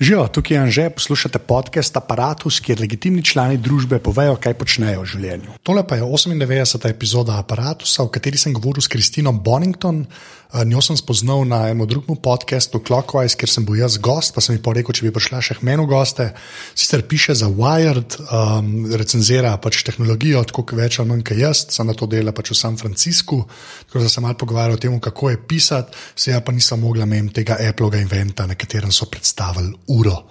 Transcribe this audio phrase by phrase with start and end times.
[0.00, 5.08] Živijo, tukaj je Anže, poslušate podcast Apparatus, kjer legitimni člani družbe povejo, kaj počnejo v
[5.08, 5.54] življenju.
[5.64, 6.84] Tole pa je 98.
[6.90, 10.04] epizoda Apparatusa, v kateri sem govoril s Kristino Bonington.
[10.52, 14.40] Eh, Njo sem spoznal na enem drugem podkastu Clockwise, kjer sem bil jaz gost, pa
[14.40, 16.28] sem ji rekel, če bi prišla še k meni v goste.
[16.74, 21.64] Sicer piše za Wired, um, recenzira pač tehnologijo, tako kot več ali manj kot jaz,
[21.74, 23.42] sem na to dela pač v San Franciscu.
[23.88, 27.08] Tako da sem malo pogovarjal o tem, kako je pisati, se ja pa nisem mogla
[27.08, 30.26] mem tega Apple-ga inventa, na katerem so predstavili uro.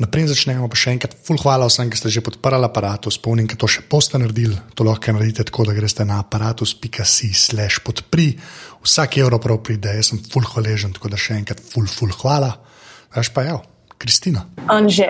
[0.00, 3.54] Naprej začnemo pa še enkrat, full hvala vsem, ki ste že podprli aparatus, spomnim, da
[3.60, 4.56] to še boste naredili.
[4.74, 8.32] To lahko naredite tako, da greste na aparatus.si/slash podpri,
[8.82, 12.50] vsak evro prav pride, jaz sem full hvaležen, tako da še enkrat full, full hvala.
[13.14, 13.56] Veš pa, ja,
[14.00, 14.40] Kristina.
[14.66, 15.06] Anže.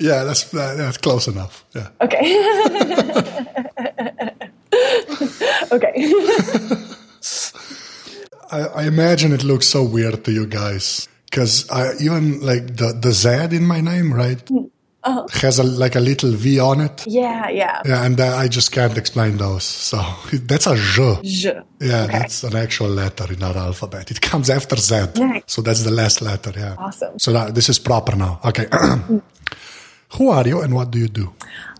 [0.00, 1.64] Yeah, that's, that's close enough.
[1.74, 1.88] Yeah.
[2.00, 2.24] Okay.
[5.76, 5.92] okay.
[8.50, 11.66] I, I imagine it looks so weird to you guys because
[12.00, 14.42] even like the the Z in my name, right,
[15.02, 15.26] Uh-huh.
[15.40, 17.06] has a like a little V on it.
[17.06, 17.80] Yeah, yeah.
[17.86, 19.64] Yeah, and uh, I just can't explain those.
[19.64, 19.96] So
[20.50, 21.18] that's a J.
[21.22, 21.52] Je.
[21.80, 22.18] Yeah, Okay.
[22.18, 24.10] that's an actual letter in our alphabet.
[24.10, 24.94] It comes after Z.
[25.16, 25.44] Nice.
[25.46, 26.52] So that's the last letter.
[26.54, 26.74] Yeah.
[26.78, 27.18] Awesome.
[27.18, 28.40] So that, this is proper now.
[28.44, 28.66] Okay.
[30.18, 31.32] Who are you and what do you do?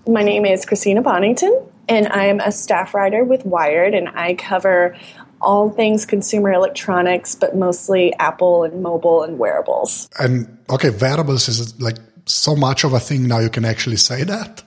[0.07, 1.53] My name is Christina Bonington,
[1.89, 4.97] and I'm a staff writer with Wired, and I cover
[5.41, 10.08] all things consumer electronics, but mostly Apple and mobile and wearables.
[10.19, 11.96] And okay, wearables is like
[12.27, 13.38] so much of a thing now.
[13.38, 14.62] You can actually say that.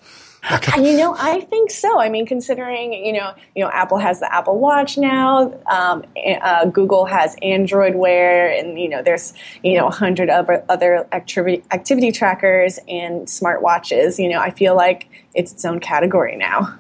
[0.52, 2.00] Like, you know, I think so.
[2.00, 5.54] I mean, considering you know, you know, Apple has the Apple Watch now.
[5.68, 6.04] Um,
[6.42, 11.08] uh, Google has Android Wear, and you know, there's you know, a hundred other other
[11.14, 14.20] activity activity trackers and smartwatches.
[14.20, 16.78] You know, I feel like it's its own category now.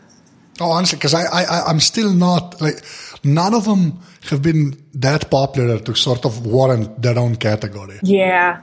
[0.61, 2.81] Oh, honestly, because I, I, I- I'm still not like
[3.23, 7.99] none of them have been that popular to sort of warrant their own category.
[8.03, 8.61] Yeah,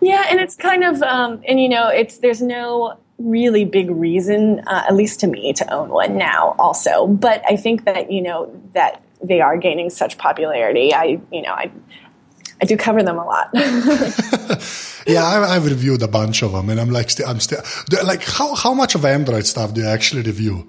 [0.00, 4.60] yeah, and it's kind of, um, and you know, it's there's no really big reason,
[4.66, 6.54] uh, at least to me, to own one now.
[6.58, 10.92] Also, but I think that you know that they are gaining such popularity.
[10.92, 11.70] I, you know, I,
[12.60, 13.50] I do cover them a lot.
[15.06, 17.60] Yeah, I, I've reviewed a bunch of them, and I'm like, still, I'm still
[18.04, 20.66] like, how how much of Android stuff do you actually review?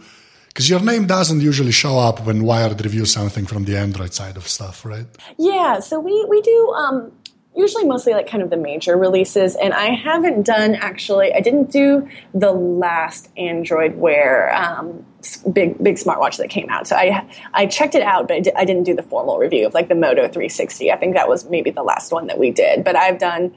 [0.55, 4.37] Because your name doesn't usually show up when Wired reviews something from the Android side
[4.37, 5.05] of stuff, right?
[5.37, 7.11] Yeah, so we we do um,
[7.53, 11.33] usually mostly like kind of the major releases, and I haven't done actually.
[11.33, 15.05] I didn't do the last Android Wear um,
[15.51, 16.87] big big smartwatch that came out.
[16.87, 19.73] So I I checked it out, but I, I didn't do the formal review of
[19.73, 20.89] like the Moto 360.
[20.89, 22.85] I think that was maybe the last one that we did.
[22.85, 23.53] But I've done.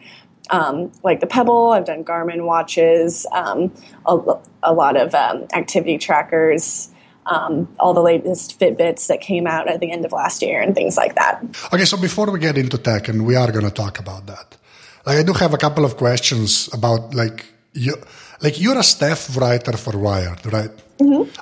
[0.50, 3.72] Um, like the Pebble, I've done Garmin watches, um,
[4.06, 4.19] a,
[4.62, 6.91] a lot of um, activity trackers,
[7.26, 10.75] um, all the latest Fitbits that came out at the end of last year, and
[10.75, 11.44] things like that.
[11.72, 14.56] Okay, so before we get into tech, and we are going to talk about that,
[15.04, 17.44] like I do have a couple of questions about like
[17.75, 17.94] you,
[18.42, 20.70] like you're a staff writer for Wired, right?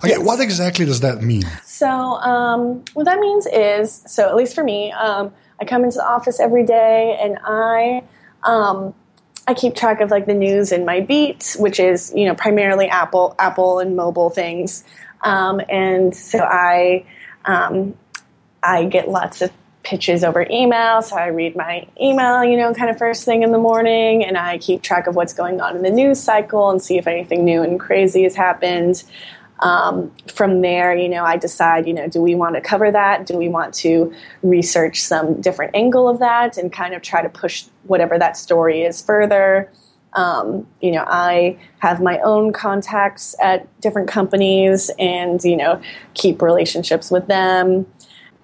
[0.05, 1.45] Okay, what exactly does that mean?
[1.65, 5.97] So, um, what that means is, so at least for me, um, I come into
[5.97, 8.03] the office every day and I,
[8.47, 8.95] um,
[9.47, 12.89] I keep track of like the news in my beat, which is you know primarily
[12.89, 14.85] Apple, Apple and mobile things,
[15.23, 17.05] um, and so I,
[17.45, 17.97] um,
[18.63, 19.53] I get lots of
[19.87, 21.01] pitches over email.
[21.01, 24.37] So I read my email, you know, kind of first thing in the morning, and
[24.37, 27.45] I keep track of what's going on in the news cycle and see if anything
[27.45, 29.05] new and crazy has happened.
[29.61, 33.27] Um, from there, you know, I decide, you know, do we want to cover that?
[33.27, 34.13] Do we want to
[34.43, 38.83] research some different angle of that and kind of try to push whatever that story
[38.83, 39.71] is further?
[40.13, 45.81] Um, you know, I have my own contacts at different companies and, you know,
[46.15, 47.87] keep relationships with them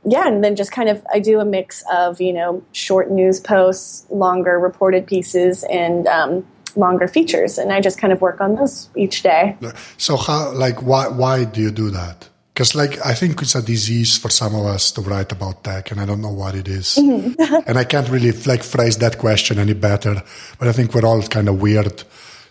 [0.04, 3.38] yeah, and then just kind of I do a mix of you know short news
[3.38, 6.46] posts, longer reported pieces, and um,
[6.76, 9.56] longer features, and I just kind of work on those each day.
[9.96, 12.28] So how, like, why why do you do that?
[12.54, 15.90] Because like I think it's a disease for some of us to write about tech,
[15.90, 16.98] and I don't know what it is.
[16.98, 20.22] and I can't really like phrase that question any better.
[20.58, 22.04] But I think we're all kind of weird.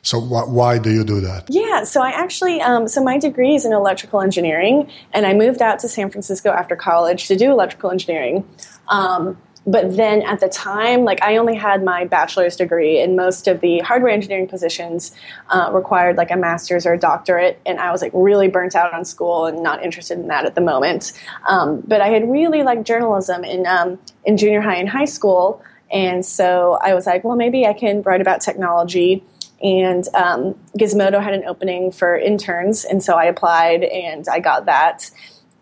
[0.03, 1.45] So wh- why do you do that?
[1.49, 5.61] Yeah, so I actually, um, so my degree is in electrical engineering, and I moved
[5.61, 8.47] out to San Francisco after college to do electrical engineering.
[8.87, 13.47] Um, but then at the time, like I only had my bachelor's degree, and most
[13.47, 15.11] of the hardware engineering positions
[15.49, 18.93] uh, required like a master's or a doctorate, and I was like really burnt out
[18.93, 21.13] on school and not interested in that at the moment.
[21.47, 25.63] Um, but I had really liked journalism in um, in junior high and high school,
[25.91, 29.23] and so I was like, well, maybe I can write about technology
[29.61, 34.65] and um, Gizmodo had an opening for interns, and so I applied and I got
[34.65, 35.11] that.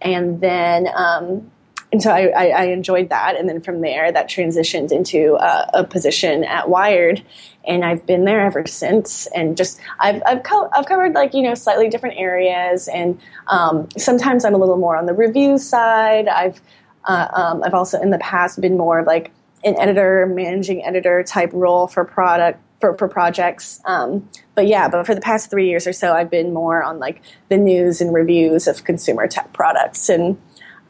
[0.02, 1.52] And then um,
[1.92, 3.36] and so I, I, I, enjoyed that.
[3.36, 7.24] And then from there, that transitioned into uh, a position at Wired.
[7.66, 9.28] And I've been there ever since.
[9.28, 12.88] And just, I've, I've, co- I've covered like, you know, slightly different areas.
[12.88, 16.28] And um, sometimes I'm a little more on the review side.
[16.28, 16.62] I've,
[17.06, 19.32] uh, um, I've also in the past been more like
[19.64, 23.82] an editor, managing editor type role for product for, for projects.
[23.86, 27.00] Um, but yeah, but for the past three years or so, I've been more on
[27.00, 30.10] like the news and reviews of consumer tech products.
[30.10, 30.38] And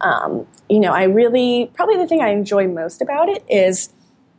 [0.01, 3.92] um, you know, I really probably the thing I enjoy most about it is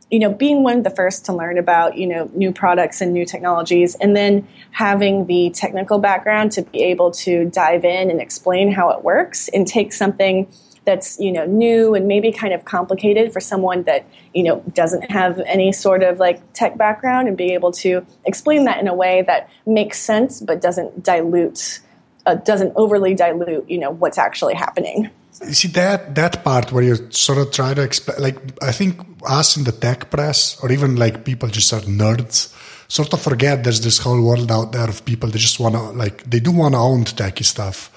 [0.09, 3.13] you know being one of the first to learn about you know new products and
[3.13, 8.21] new technologies and then having the technical background to be able to dive in and
[8.21, 10.51] explain how it works and take something
[10.83, 15.09] that's you know new and maybe kind of complicated for someone that you know doesn't
[15.09, 18.93] have any sort of like tech background and be able to explain that in a
[18.93, 21.79] way that makes sense but doesn't dilute
[22.25, 25.09] uh, doesn't overly dilute you know what's actually happening
[25.51, 29.57] see that that part where you sort of try to explain, like I think us
[29.57, 32.53] in the tech press, or even like people just are nerds,
[32.87, 35.81] sort of forget there's this whole world out there of people that just want to
[35.91, 37.89] like they do want to own techie stuff,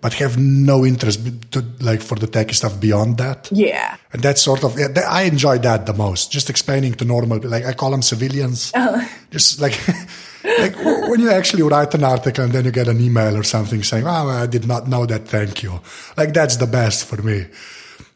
[0.00, 1.20] but have no interest
[1.52, 3.48] to like for the techie stuff beyond that.
[3.50, 6.30] Yeah, and that's sort of yeah, I enjoy that the most.
[6.30, 9.78] Just explaining to normal, like I call them civilians, uh just like.
[10.58, 10.74] like
[11.10, 14.06] when you actually write an article and then you get an email or something saying,
[14.06, 15.26] "Oh, I did not know that.
[15.28, 15.80] Thank you."
[16.16, 17.46] Like that's the best for me.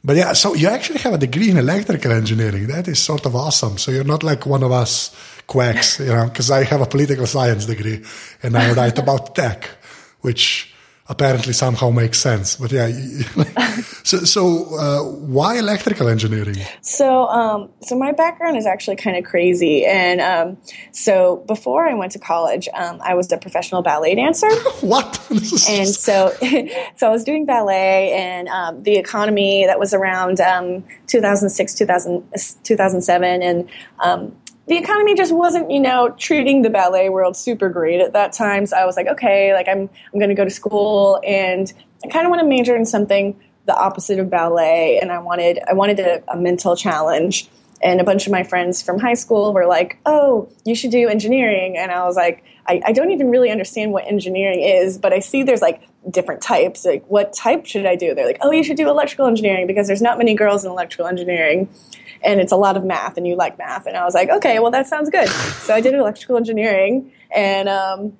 [0.04, 2.66] But yeah, so you actually have a degree in electrical engineering.
[2.66, 3.78] That is sort of awesome.
[3.78, 7.26] So you're not like one of us quacks, you know, because I have a political
[7.26, 8.04] science degree
[8.42, 9.68] and I write about tech,
[10.20, 10.73] which
[11.06, 12.56] apparently somehow makes sense.
[12.56, 12.88] But yeah,
[14.04, 16.56] so so uh, why electrical engineering?
[16.80, 20.56] So um, so my background is actually kind of crazy, and um,
[20.92, 24.50] so before I went to college, um, I was a professional ballet dancer.
[24.80, 25.20] what?
[25.30, 26.32] and so
[26.96, 32.24] so I was doing ballet, and um, the economy that was around um, 2006, 2000,
[32.62, 33.68] 2007, and
[34.00, 34.36] um,
[34.66, 38.66] the economy just wasn't, you know, treating the ballet world super great at that time.
[38.66, 41.72] So I was like, okay, like I'm I'm going to go to school and
[42.04, 45.58] I kind of want to major in something the opposite of ballet and I wanted
[45.68, 47.48] I wanted a, a mental challenge.
[47.82, 51.06] And a bunch of my friends from high school were like, "Oh, you should do
[51.06, 55.12] engineering." And I was like, I, I don't even really understand what engineering is, but
[55.12, 56.86] I see there's like different types.
[56.86, 58.14] Like, what type should I do?
[58.14, 61.06] They're like, "Oh, you should do electrical engineering because there's not many girls in electrical
[61.06, 61.68] engineering."
[62.22, 63.86] And it's a lot of math and you like math.
[63.86, 65.28] And i was like okay well that sounds good.
[65.28, 68.16] So i did electrical engineering and um,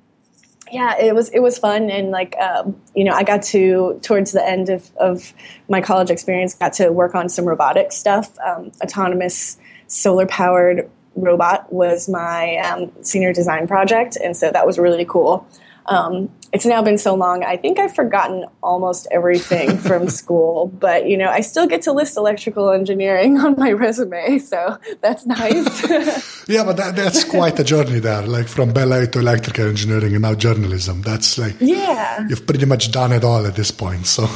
[0.70, 1.90] yeah it was it was fun.
[1.90, 5.32] And like um, you know i got to towards the end of, of
[5.68, 8.36] my college experience got to work on some robotic stuff.
[8.38, 14.78] Um, autonomous solar powered robot was my um, senior design project and so that was
[14.78, 15.46] really cool.
[15.86, 17.42] Um, it's now been so long.
[17.42, 21.92] I think I've forgotten almost everything from school, but you know, I still get to
[21.92, 25.82] list electrical engineering on my resume, so that's nice.
[26.48, 30.22] yeah, but that, that's quite a journey there, like from ballet to electrical engineering and
[30.22, 31.02] now journalism.
[31.02, 34.06] That's like, yeah, you've pretty much done it all at this point.
[34.06, 34.28] So,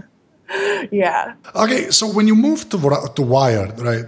[0.90, 1.34] yeah.
[1.54, 2.78] Okay, so when you moved to
[3.14, 4.06] to Wired, right?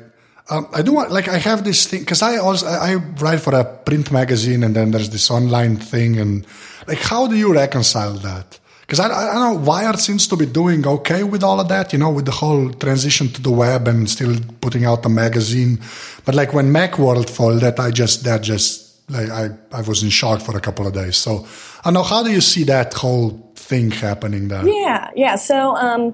[0.50, 3.55] Um, I do want, like, I have this thing because I also I write for
[3.55, 6.44] a print magazine, and then there's this online thing, and
[6.87, 8.58] like, how do you reconcile that?
[8.91, 11.99] Because I, I know Wired seems to be doing okay with all of that, you
[12.00, 15.79] know, with the whole transition to the web and still putting out a magazine.
[16.25, 20.41] But like when Macworld folded, I just that just like I I was in shock
[20.41, 21.16] for a couple of days.
[21.16, 21.47] So
[21.85, 24.66] I know how do you see that whole thing happening there?
[24.66, 25.37] Yeah, yeah.
[25.37, 26.12] So um,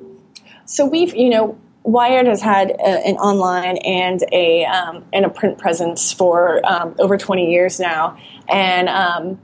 [0.67, 5.29] so we've you know Wired has had a, an online and a um, and a
[5.29, 9.41] print presence for um, over 20 years now, and um,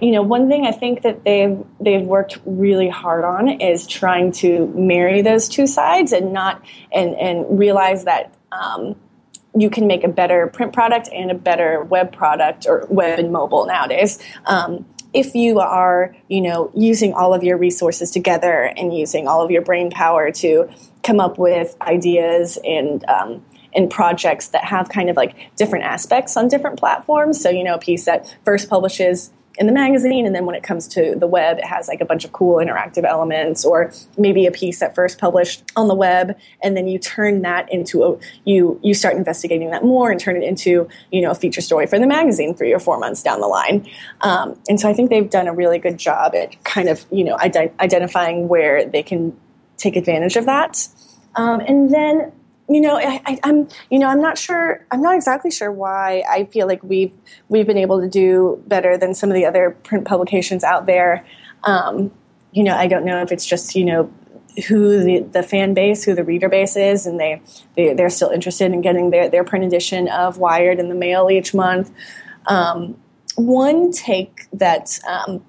[0.00, 4.30] you know one thing I think that they've they've worked really hard on is trying
[4.32, 6.62] to marry those two sides and not
[6.92, 8.94] and and realize that um,
[9.56, 13.32] you can make a better print product and a better web product or web and
[13.32, 14.22] mobile nowadays.
[15.12, 19.50] If you are, you know, using all of your resources together and using all of
[19.50, 20.68] your brain power to
[21.02, 26.36] come up with ideas and um, and projects that have kind of like different aspects
[26.36, 27.40] on different platforms.
[27.40, 30.62] So, you know, a piece that first publishes in the magazine and then when it
[30.62, 34.46] comes to the web it has like a bunch of cool interactive elements or maybe
[34.46, 38.18] a piece that first published on the web and then you turn that into a
[38.44, 41.86] you you start investigating that more and turn it into you know a feature story
[41.86, 43.86] for the magazine three or four months down the line.
[44.20, 47.24] Um, and so i think they've done a really good job at kind of you
[47.24, 49.36] know ident- identifying where they can
[49.78, 50.86] take advantage of that.
[51.36, 52.32] Um, and then
[52.68, 54.84] you know, I, am you know, I'm not sure.
[54.90, 57.14] I'm not exactly sure why I feel like we've
[57.48, 61.24] we've been able to do better than some of the other print publications out there.
[61.64, 62.10] Um,
[62.52, 64.12] you know, I don't know if it's just you know
[64.66, 67.40] who the, the fan base, who the reader base is, and they,
[67.76, 71.30] they they're still interested in getting their, their print edition of Wired in the mail
[71.30, 71.90] each month.
[72.46, 72.96] Um,
[73.36, 75.44] one take that um,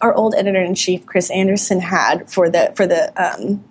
[0.00, 3.64] our old editor in chief Chris Anderson had for the for the um,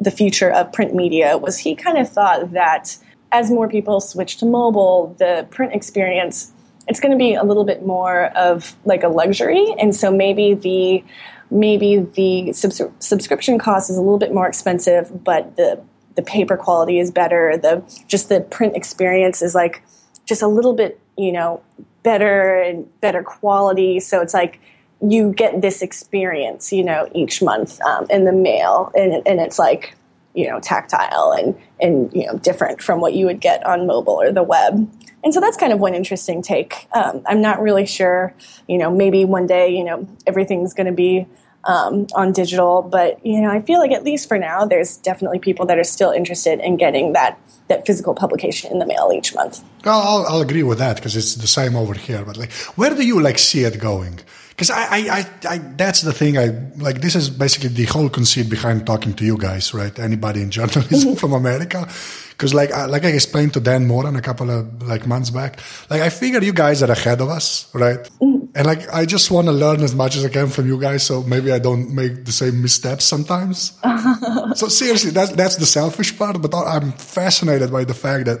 [0.00, 2.96] the future of print media was he kind of thought that
[3.32, 6.52] as more people switch to mobile, the print experience
[6.90, 10.54] it's going to be a little bit more of like a luxury, and so maybe
[10.54, 11.04] the
[11.50, 15.80] maybe the subs- subscription cost is a little bit more expensive, but the
[16.16, 17.56] the paper quality is better.
[17.56, 19.82] The just the print experience is like
[20.26, 21.62] just a little bit you know
[22.02, 24.00] better and better quality.
[24.00, 24.60] So it's like
[25.06, 29.58] you get this experience, you know, each month um, in the mail, and, and it's
[29.58, 29.96] like
[30.34, 34.20] you know tactile and and you know different from what you would get on mobile
[34.20, 34.88] or the web.
[35.22, 36.88] And so that's kind of one interesting take.
[36.94, 38.34] Um, I'm not really sure,
[38.66, 41.26] you know, maybe one day, you know, everything's going to be
[41.64, 45.38] um, on digital, but you know, I feel like at least for now, there's definitely
[45.38, 47.38] people that are still interested in getting that
[47.70, 49.62] that physical publication in the mail each month.
[49.84, 52.22] I'll, I'll agree with that because it's the same over here.
[52.24, 54.20] But like, where do you like see it going?
[54.50, 56.36] Because I, I, I, I, that's the thing.
[56.36, 59.98] I like this is basically the whole conceit behind talking to you guys, right?
[59.98, 61.88] Anybody in journalism from America,
[62.30, 65.60] because like, I, like I explained to Dan Moren a couple of like months back,
[65.88, 68.00] like I figure you guys are ahead of us, right?
[68.20, 68.39] Mm-hmm.
[68.54, 71.04] And like I just want to learn as much as I can from you guys,
[71.04, 73.78] so maybe I don't make the same missteps sometimes.
[74.54, 76.40] so seriously, that's that's the selfish part.
[76.42, 78.40] But I'm fascinated by the fact that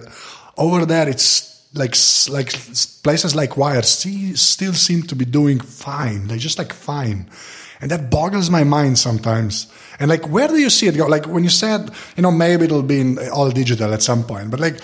[0.56, 1.94] over there it's like
[2.28, 2.52] like
[3.02, 6.26] places like Wired still seem to be doing fine.
[6.26, 7.30] They're just like fine,
[7.80, 9.66] and that boggles my mind sometimes.
[9.98, 11.06] And like, where do you see it go?
[11.06, 14.50] Like when you said, you know, maybe it'll be in all digital at some point,
[14.50, 14.80] but like,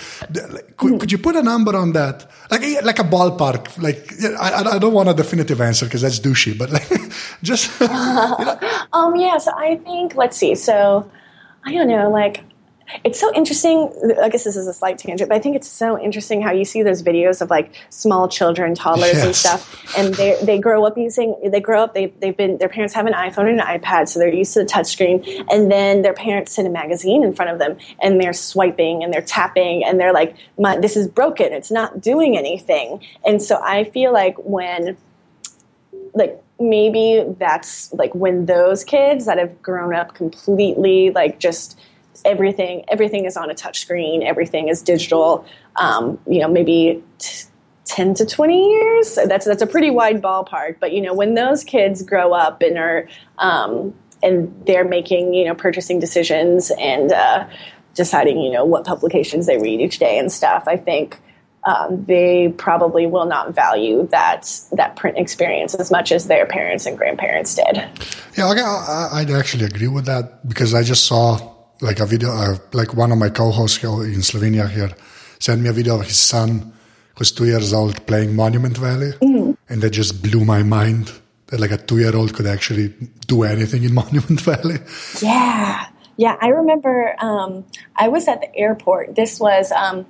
[0.77, 2.31] could, could, you put a number on that?
[2.51, 3.81] Like, like a ballpark.
[3.83, 6.89] Like, I, I don't want a definitive answer because that's douchey, but like,
[7.43, 7.71] just.
[7.81, 8.59] You know.
[8.93, 9.17] um.
[9.17, 9.39] Yeah.
[9.39, 10.55] So I think let's see.
[10.55, 11.11] So
[11.65, 12.11] I don't know.
[12.11, 12.45] Like
[13.05, 13.93] it's so interesting.
[14.23, 16.65] I guess this is a slight tangent, but I think it's so interesting how you
[16.65, 19.25] see those videos of like small children, toddlers, yes.
[19.25, 22.69] and stuff, and they they grow up using they grow up they they've been their
[22.69, 26.03] parents have an iPhone and an iPad, so they're used to the touchscreen, and then
[26.03, 29.85] their parents send a magazine in front of them, and they're swiping and they're tapping,
[29.85, 30.37] and they're like,
[30.81, 31.53] "This is broken.
[31.53, 34.97] It's not doing anything." And so I feel like when
[36.15, 41.79] like maybe that's like when those kids that have grown up completely like just
[42.25, 44.23] everything everything is on a touch screen.
[44.23, 45.45] Everything is digital.
[45.77, 47.47] Um, you know maybe t-
[47.87, 49.19] 10 to 20 years.
[49.27, 50.81] That's that's a pretty wide ballpark.
[50.81, 53.09] But you know when those kids grow up and are
[53.39, 57.47] um, and they're making you know purchasing decisions and uh,
[57.95, 61.21] deciding you know what publications they read each day and stuff i think
[61.67, 66.87] um, they probably will not value that that print experience as much as their parents
[66.87, 67.83] and grandparents did.
[68.37, 72.57] Yeah, I, I'd actually agree with that because I just saw like a video, uh,
[72.73, 74.91] like one of my co-hosts here in Slovenia here
[75.39, 76.73] sent me a video of his son
[77.17, 79.53] who's two years old playing Monument Valley, mm-hmm.
[79.69, 81.13] and that just blew my mind
[81.47, 82.89] that like a two-year-old could actually
[83.27, 84.79] do anything in Monument Valley.
[85.21, 86.37] Yeah, yeah.
[86.41, 87.65] I remember um,
[87.95, 89.15] I was at the airport.
[89.17, 89.73] This was.
[89.73, 90.07] Um,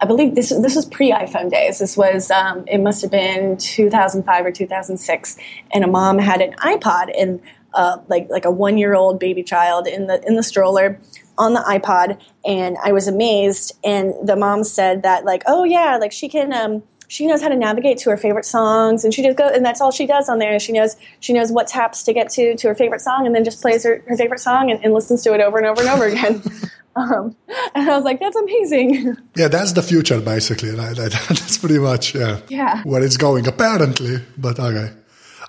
[0.00, 1.80] I believe this this was pre iPhone days.
[1.80, 5.36] This was um, it must have been 2005 or 2006,
[5.72, 7.40] and a mom had an iPod, and
[7.74, 10.98] uh, like like a one year old baby child in the in the stroller
[11.36, 13.72] on the iPod, and I was amazed.
[13.84, 16.52] And the mom said that like, oh yeah, like she can.
[16.52, 19.64] Um, she knows how to navigate to her favorite songs and she just go and
[19.64, 22.54] that's all she does on there she knows she knows what taps to get to
[22.56, 25.22] to her favorite song and then just plays her, her favorite song and, and listens
[25.22, 26.42] to it over and over and over again
[26.96, 27.34] um,
[27.74, 30.96] and i was like that's amazing yeah that's the future basically right?
[30.96, 34.92] that's pretty much yeah yeah where it's going apparently but okay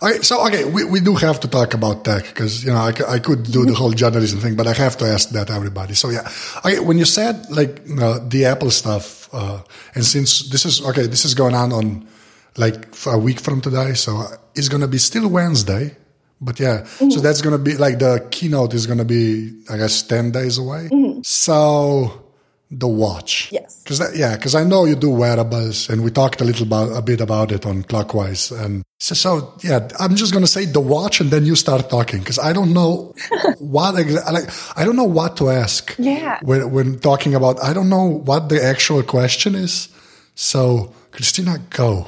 [0.02, 2.94] Okay, so okay, we, we do have to talk about tech because you know I,
[3.08, 5.94] I could do the whole journalism thing, but I have to ask that everybody.
[5.94, 6.30] So yeah,
[6.66, 9.62] okay, when you said like uh, the Apple stuff, uh,
[9.96, 12.08] and since this is okay, this is going on on
[12.56, 14.24] like a week from today, so
[14.56, 15.98] it's gonna be still Wednesday,
[16.40, 17.10] but yeah, mm-hmm.
[17.10, 20.88] so that's gonna be like the keynote is gonna be I guess ten days away.
[20.92, 21.24] Mm-hmm.
[21.24, 22.29] So
[22.72, 23.50] the watch.
[23.52, 23.82] Yes.
[23.84, 27.02] Because yeah, because I know you do wearables, and we talked a little about a
[27.02, 31.20] bit about it on Clockwise, and so, so yeah, I'm just gonna say the watch,
[31.20, 33.16] and then you start talking because I don't know
[33.60, 35.96] what like I don't know what to ask.
[35.98, 36.40] Yeah.
[36.44, 39.90] When when talking about, I don't know what the actual question is.
[40.36, 42.08] So Christina, go.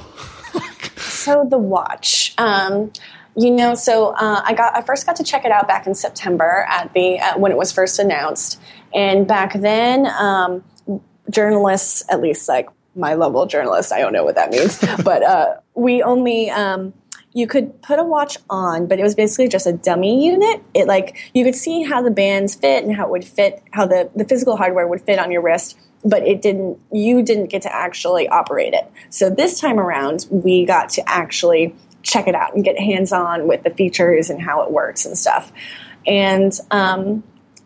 [0.98, 2.36] so the watch.
[2.38, 2.92] Um,
[3.36, 5.96] you know, so uh, I got I first got to check it out back in
[5.96, 8.60] September at the when it was first announced,
[8.94, 10.64] and back then, um,
[11.30, 15.56] journalists, at least like my level journalist, I don't know what that means, but uh,
[15.76, 16.94] we only um,
[17.34, 20.62] you could put a watch on, but it was basically just a dummy unit.
[20.74, 23.86] It like you could see how the bands fit and how it would fit, how
[23.86, 27.62] the, the physical hardware would fit on your wrist, but it didn't you didn't get
[27.64, 28.92] to actually operate it.
[29.10, 33.48] So this time around we got to actually check it out and get hands on
[33.48, 35.52] with the features and how it works and stuff.
[36.06, 37.24] And um,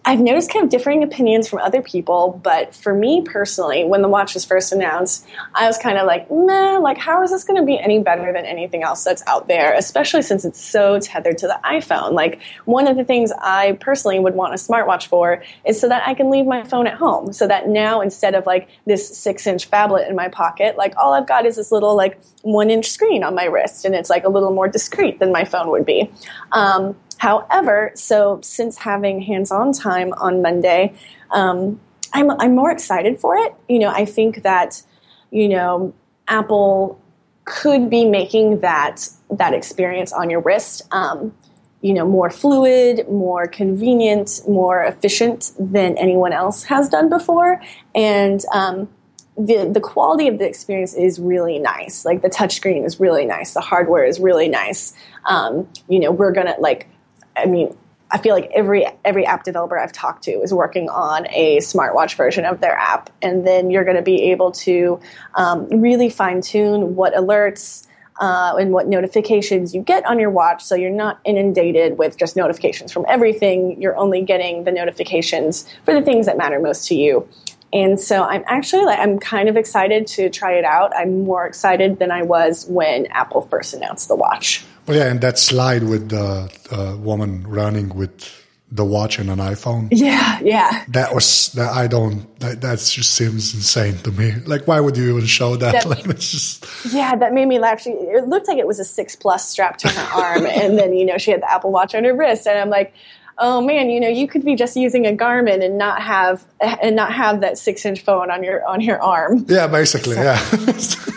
[0.07, 4.07] I've noticed kind of differing opinions from other people, but for me personally, when the
[4.07, 7.59] watch was first announced, I was kind of like, meh, like, how is this going
[7.59, 11.39] to be any better than anything else that's out there, especially since it's so tethered
[11.39, 12.11] to the iPhone?
[12.11, 16.07] Like, one of the things I personally would want a smartwatch for is so that
[16.07, 17.33] I can leave my phone at home.
[17.33, 21.13] So that now, instead of like this six inch phablet in my pocket, like, all
[21.13, 24.23] I've got is this little, like, one inch screen on my wrist, and it's like
[24.23, 26.11] a little more discreet than my phone would be.
[26.51, 30.93] Um, However, so since having hands-on time on Monday,
[31.31, 31.81] um,
[32.13, 33.51] I'm I'm more excited for it.
[33.67, 34.83] You know, I think that
[35.31, 35.95] you know
[36.27, 37.01] Apple
[37.45, 40.83] could be making that that experience on your wrist.
[40.91, 41.33] Um,
[41.81, 47.59] you know, more fluid, more convenient, more efficient than anyone else has done before,
[47.95, 48.87] and um,
[49.35, 52.05] the the quality of the experience is really nice.
[52.05, 54.93] Like the touchscreen is really nice, the hardware is really nice.
[55.25, 56.87] Um, you know, we're gonna like
[57.35, 57.75] I mean,
[58.11, 62.15] I feel like every every app developer I've talked to is working on a smartwatch
[62.15, 64.99] version of their app, and then you're going to be able to
[65.33, 67.87] um, really fine tune what alerts
[68.19, 72.35] uh, and what notifications you get on your watch, so you're not inundated with just
[72.35, 73.81] notifications from everything.
[73.81, 77.27] You're only getting the notifications for the things that matter most to you.
[77.73, 80.95] And so I'm actually like I'm kind of excited to try it out.
[80.95, 84.63] I'm more excited than I was when Apple first announced the watch.
[84.87, 89.39] Well, yeah, and that slide with the uh, woman running with the watch and an
[89.39, 89.89] iPhone.
[89.95, 90.83] Yeah, yeah.
[90.89, 94.33] That was that I don't that that just seems insane to me.
[94.45, 95.71] Like, why would you even show that?
[95.71, 97.81] that like, it's just yeah, that made me laugh.
[97.81, 100.93] She it looked like it was a six plus strapped to her arm, and then
[100.93, 102.93] you know she had the Apple Watch on her wrist, and I'm like.
[103.37, 106.95] Oh man, you know you could be just using a Garmin and not have and
[106.95, 109.45] not have that six inch phone on your on your arm.
[109.49, 110.21] Yeah, basically, so.
[110.21, 111.11] yeah.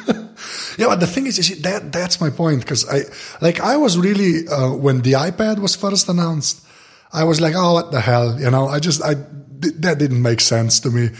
[0.78, 3.02] Yeah, but the thing is, is that that's my point because I
[3.40, 6.64] like I was really uh, when the iPad was first announced,
[7.12, 8.68] I was like, oh, what the hell, you know?
[8.68, 11.10] I just I that didn't make sense to me.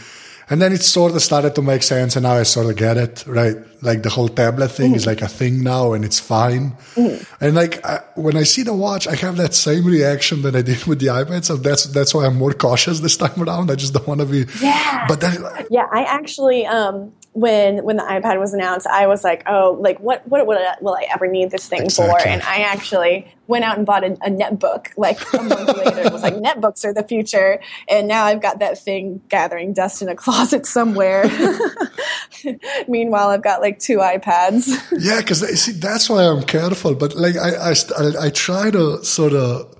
[0.51, 2.97] And then it sort of started to make sense, and now I sort of get
[2.97, 3.55] it, right?
[3.83, 4.95] Like the whole tablet thing mm.
[4.95, 6.71] is like a thing now, and it's fine.
[6.95, 7.23] Mm.
[7.39, 10.63] And like I, when I see the watch, I have that same reaction that I
[10.63, 11.43] did with the iPad.
[11.43, 13.69] So that's that's why I'm more cautious this time around.
[13.69, 14.45] I just don't want to be.
[14.59, 15.05] Yeah.
[15.07, 19.43] But that, yeah, I actually um, when when the iPad was announced, I was like,
[19.47, 22.21] oh, like what what, what will I ever need this thing exactly.
[22.21, 22.27] for?
[22.27, 25.99] And I actually went out and bought a, a netbook like a month later.
[25.99, 30.01] It was like netbooks are the future, and now I've got that thing gathering dust
[30.01, 31.25] in a closet somewhere.
[32.87, 34.67] Meanwhile, I've got like two iPads.
[34.99, 36.95] yeah, because see, that's why I'm careful.
[36.95, 39.78] But like I I, I try to sort of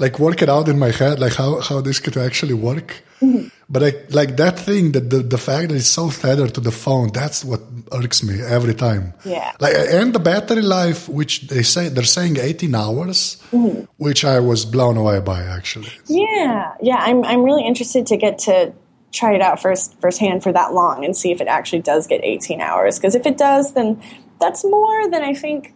[0.00, 3.02] like work it out in my head, like how how this could actually work.
[3.20, 3.48] Mm-hmm.
[3.68, 6.72] But I, like that thing, that the, the fact that it's so tethered to the
[6.72, 7.60] phone, that's what
[7.92, 9.12] irks me every time.
[9.24, 9.52] Yeah.
[9.60, 13.84] Like, and the battery life, which they say, they're saying 18 hours, mm-hmm.
[13.98, 15.92] which I was blown away by actually.
[16.06, 16.74] Yeah.
[16.82, 16.96] Yeah.
[16.96, 18.72] I'm, I'm really interested to get to
[19.12, 22.24] try it out first, firsthand for that long and see if it actually does get
[22.24, 22.98] 18 hours.
[22.98, 24.02] Because if it does, then
[24.40, 25.74] that's more than I think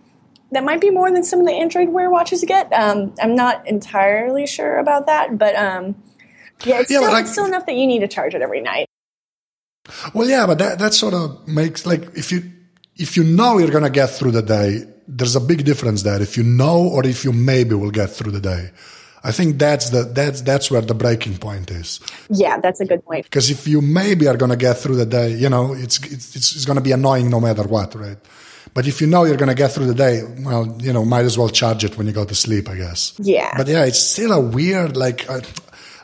[0.55, 2.73] that might be more than some of the Android Wear watches get.
[2.73, 5.97] Um, I'm not entirely sure about that, but um,
[6.65, 8.61] yeah, it's, yeah, still, like, it's still enough that you need to charge it every
[8.61, 8.87] night.
[10.15, 12.51] Well, yeah, but that, that sort of makes like if you
[12.97, 16.23] if you know you're gonna get through the day, there's a big difference there.
[16.23, 18.71] If you know or if you maybe will get through the day.
[19.27, 21.99] I think that's the that's that's where the breaking point is.
[22.29, 23.25] Yeah, that's a good point.
[23.25, 26.65] Because if you maybe are gonna get through the day, you know, it's it's it's
[26.67, 28.19] gonna be annoying no matter what, right?
[28.75, 31.39] But if you know you're gonna get through the day, well, you know, might as
[31.39, 33.15] well charge it when you go to sleep, I guess.
[33.19, 33.57] Yeah.
[33.57, 35.29] But yeah, it's still a weird like.
[35.31, 35.41] Uh,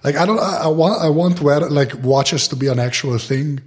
[0.02, 3.18] like I don't, I, I want, I want wear like watches to be an actual
[3.18, 3.61] thing,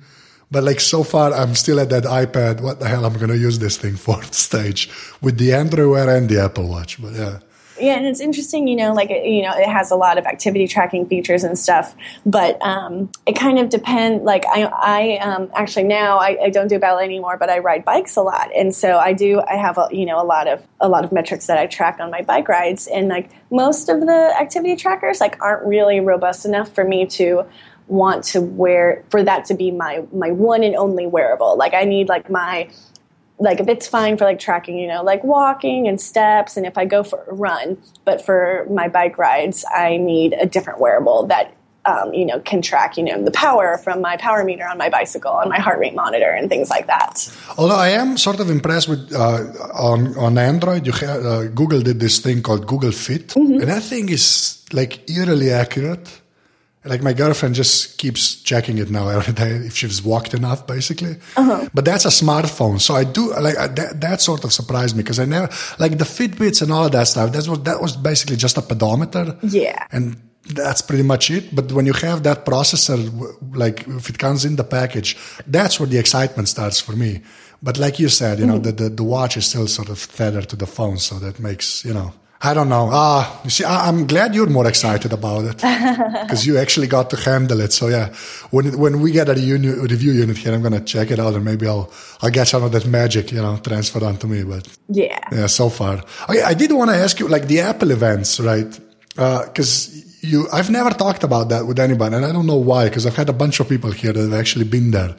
[0.50, 2.62] but like so far I'm still at that iPad.
[2.62, 4.90] What the hell I'm gonna use this thing for stage
[5.22, 7.00] with the Android Wear and the Apple Watch?
[7.00, 7.40] But yeah.
[7.84, 10.70] Yeah, and it's interesting, you know, like you know, it has a lot of activity
[10.70, 11.94] tracking features and stuff,
[12.26, 14.24] but um, it kind of depends.
[14.24, 17.84] Like I, I um, actually now I, I, don't do ballet anymore, but I ride
[17.84, 19.42] bikes a lot, and so I do.
[19.42, 22.00] I have a you know a lot of a lot of metrics that I track
[22.00, 26.46] on my bike rides, and like most of the activity trackers like aren't really robust
[26.46, 27.46] enough for me to
[27.88, 31.58] want to wear for that to be my my one and only wearable.
[31.58, 32.70] Like I need like my
[33.44, 36.78] like if it's fine for like tracking, you know, like walking and steps and if
[36.78, 41.28] I go for a run, but for my bike rides, I need a different wearable
[41.28, 41.54] that
[41.86, 44.88] um, you know, can track, you know, the power from my power meter on my
[44.88, 47.30] bicycle and my heart rate monitor and things like that.
[47.58, 49.44] Although I am sort of impressed with uh,
[49.90, 53.60] on on Android, you have, uh, Google did this thing called Google Fit, mm-hmm.
[53.60, 56.23] and that thing is like eerily accurate.
[56.86, 61.18] Like my girlfriend just keeps checking it now every day if she's walked enough, basically.
[61.38, 61.70] Uh-huh.
[61.74, 64.02] But that's a smartphone, so I do like that.
[64.02, 67.08] That sort of surprised me because I never like the Fitbits and all of that
[67.08, 67.32] stuff.
[67.32, 69.38] That was that was basically just a pedometer.
[69.44, 70.18] Yeah, and
[70.54, 71.56] that's pretty much it.
[71.56, 72.98] But when you have that processor,
[73.56, 75.18] like if it comes in the package,
[75.48, 77.22] that's where the excitement starts for me.
[77.62, 78.64] But like you said, you know, mm.
[78.64, 81.86] the, the, the watch is still sort of tethered to the phone, so that makes
[81.86, 82.14] you know.
[82.46, 82.90] I don't know.
[82.92, 85.56] Ah, you see, I, am glad you're more excited about it
[86.24, 87.72] because you actually got to handle it.
[87.72, 88.14] So yeah,
[88.52, 91.46] when when we get a review, review unit here, I'm gonna check it out and
[91.46, 91.90] maybe I'll
[92.22, 94.44] I'll get some of that magic, you know, transferred onto me.
[94.44, 95.48] But yeah, yeah.
[95.48, 98.78] So far, I, I did want to ask you, like the Apple events, right?
[99.16, 102.90] Because uh, you, I've never talked about that with anybody, and I don't know why.
[102.90, 105.16] Because I've had a bunch of people here that have actually been there.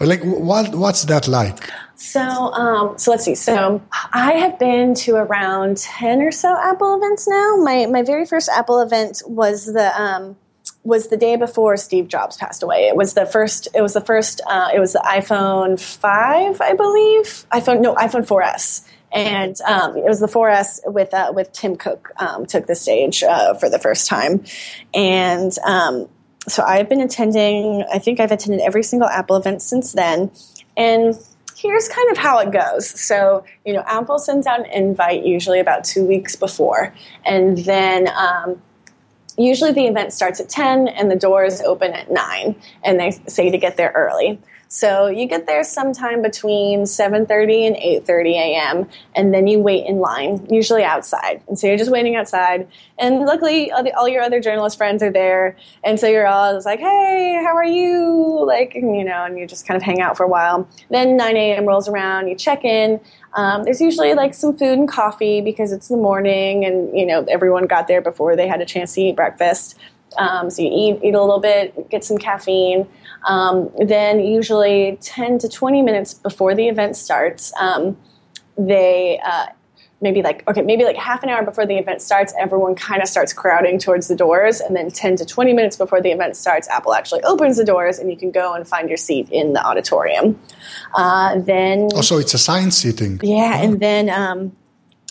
[0.00, 1.70] Like, what what's that like?
[1.96, 3.34] So, um, so let's see.
[3.34, 3.80] So,
[4.12, 7.56] I have been to around ten or so Apple events now.
[7.56, 10.36] My my very first Apple event was the um,
[10.84, 12.88] was the day before Steve Jobs passed away.
[12.88, 13.68] It was the first.
[13.74, 14.40] It was the first.
[14.46, 17.46] Uh, it was the iPhone five, I believe.
[17.52, 22.10] iPhone no iPhone 4S, and um, it was the 4S with uh, with Tim Cook
[22.16, 24.44] um, took the stage uh, for the first time,
[24.92, 26.08] and um,
[26.48, 30.30] so I've been attending, I think I've attended every single Apple event since then.
[30.76, 31.14] And
[31.56, 32.88] here's kind of how it goes.
[32.88, 36.92] So, you know, Apple sends out an invite usually about two weeks before.
[37.24, 38.60] And then um,
[39.38, 42.56] usually the event starts at 10 and the doors open at 9.
[42.82, 44.40] And they say to get there early.
[44.74, 48.88] So you get there sometime between 7:30 and 8:30 a.m.
[49.14, 51.42] and then you wait in line, usually outside.
[51.46, 52.66] And so you're just waiting outside.
[52.98, 56.80] And luckily, all, your other journalist friends are there, and so you're all just like,
[56.80, 60.24] "Hey, how are you?" Like you know, and you just kind of hang out for
[60.24, 60.66] a while.
[60.88, 61.66] Then 9 a.m.
[61.66, 62.98] rolls around, you check in.
[63.34, 67.26] Um, there's usually like some food and coffee because it's the morning, and you know
[67.28, 69.78] everyone got there before they had a chance to eat breakfast.
[70.16, 72.86] Um, so you eat eat a little bit, get some caffeine.
[73.24, 77.96] Um, then, usually 10 to 20 minutes before the event starts, um,
[78.58, 79.46] they uh,
[80.02, 83.08] maybe like okay maybe like half an hour before the event starts everyone kind of
[83.08, 84.60] starts crowding towards the doors.
[84.60, 87.98] And then 10 to 20 minutes before the event starts apple actually opens the doors
[87.98, 90.38] and you can go and find your seat in the auditorium.
[90.94, 94.52] Uh, then oh so it's assigned seating yeah and then um,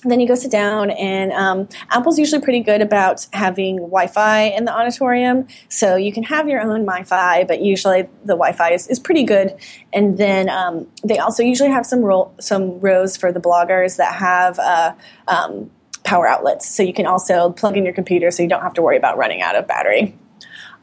[0.04, 4.66] then you go sit down, and um, Apple's usually pretty good about having Wi-Fi in
[4.66, 9.00] the auditorium, so you can have your own Wi-Fi, but usually the Wi-Fi is, is
[9.00, 9.56] pretty good.
[9.94, 14.16] And then um, they also usually have some ro- some rows for the bloggers that
[14.16, 14.94] have uh,
[15.28, 15.70] um,
[16.04, 18.82] power outlets, so you can also plug in your computer, so you don't have to
[18.82, 20.18] worry about running out of battery.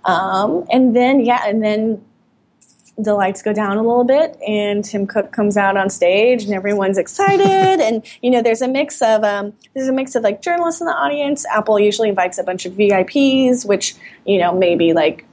[0.05, 2.05] Um, and then yeah, and then
[2.99, 6.53] the lights go down a little bit and Tim Cook comes out on stage and
[6.53, 7.47] everyone's excited
[7.81, 10.87] and you know there's a mix of um, there's a mix of like journalists in
[10.89, 11.47] the audience.
[11.47, 13.95] Apple usually invites a bunch of VIPs, which
[14.27, 15.25] you know maybe like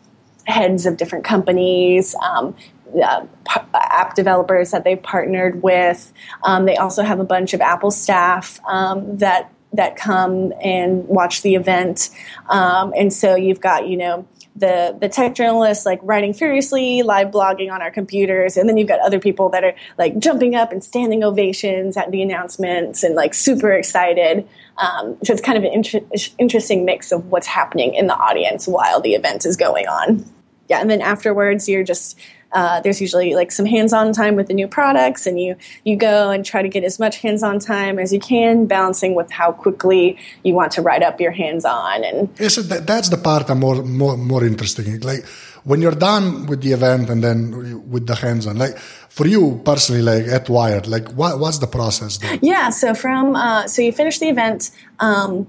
[0.46, 2.16] heads of different companies.
[2.16, 2.56] Um,
[3.04, 3.26] uh,
[3.74, 6.14] app developers that they've partnered with.
[6.44, 11.42] Um, they also have a bunch of Apple staff um, that that come and watch
[11.42, 12.10] the event,
[12.48, 14.26] um, and so you've got you know
[14.56, 18.88] the the tech journalists like writing furiously, live blogging on our computers, and then you've
[18.88, 23.16] got other people that are like jumping up and standing ovations at the announcements and
[23.16, 24.48] like super excited.
[24.78, 26.06] Um, so it's kind of an inter-
[26.38, 30.26] interesting mix of what's happening in the audience while the event is going on.
[30.70, 32.18] Yeah, and then afterwards, you're just
[32.56, 36.32] uh, there's usually like some hands-on time with the new products, and you you go
[36.32, 40.18] and try to get as much hands-on time as you can, balancing with how quickly
[40.44, 42.04] you want to write up your hands-on.
[42.04, 42.56] And yes,
[42.92, 45.00] that's the part I'm more more more interesting.
[45.02, 45.26] Like
[45.66, 48.78] when you're done with the event and then with the hands-on, like
[49.10, 52.18] for you personally, like at Wired, like what, what's the process?
[52.18, 52.40] There?
[52.42, 54.72] Yeah, so from uh, so you finish the event.
[55.00, 55.48] Um,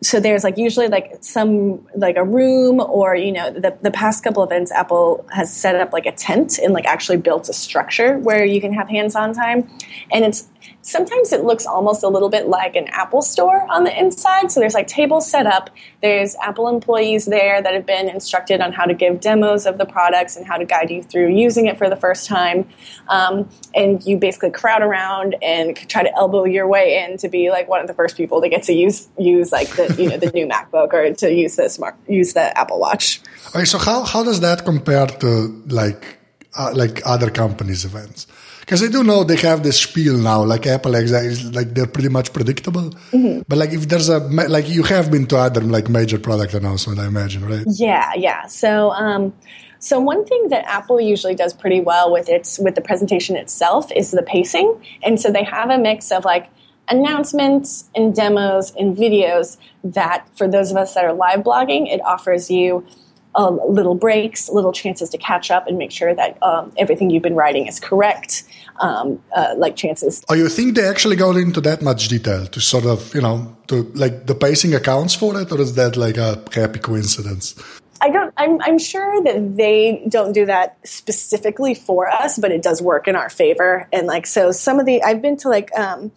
[0.00, 4.22] so there's like usually like some like a room or you know the, the past
[4.22, 8.18] couple events apple has set up like a tent and like actually built a structure
[8.18, 9.68] where you can have hands-on time.
[10.12, 10.48] And it's
[10.82, 14.50] sometimes it looks almost a little bit like an Apple store on the inside.
[14.50, 15.70] So there's like tables set up.
[16.02, 19.84] There's Apple employees there that have been instructed on how to give demos of the
[19.84, 22.68] products and how to guide you through using it for the first time.
[23.08, 27.50] Um, and you basically crowd around and try to elbow your way in to be
[27.50, 30.16] like one of the first people to get to use use like the you know
[30.16, 33.20] the new MacBook or to use the smart use the Apple Watch.
[33.54, 36.18] Okay, so how how does that compare to like
[36.56, 38.26] uh, like other companies' events?
[38.68, 41.08] Because I do know they have this spiel now, like Apple, like,
[41.54, 42.90] like they're pretty much predictable.
[43.12, 43.40] Mm-hmm.
[43.48, 47.00] But like if there's a like you have been to other like major product announcement,
[47.00, 47.64] I imagine, right?
[47.66, 48.44] Yeah, yeah.
[48.44, 49.32] So um,
[49.78, 53.90] so one thing that Apple usually does pretty well with its with the presentation itself
[53.90, 56.50] is the pacing, and so they have a mix of like
[56.90, 62.02] announcements and demos and videos that for those of us that are live blogging, it
[62.04, 62.86] offers you
[63.34, 67.22] um, little breaks, little chances to catch up and make sure that um, everything you've
[67.22, 68.42] been writing is correct.
[68.80, 70.24] Um, uh, like chances.
[70.28, 73.56] Oh, you think they actually go into that much detail to sort of, you know,
[73.66, 77.56] to like the pacing accounts for it, or is that like a happy coincidence?
[78.00, 78.32] I don't.
[78.36, 83.08] I'm, I'm sure that they don't do that specifically for us, but it does work
[83.08, 83.88] in our favor.
[83.92, 86.12] And like, so some of the I've been to like um,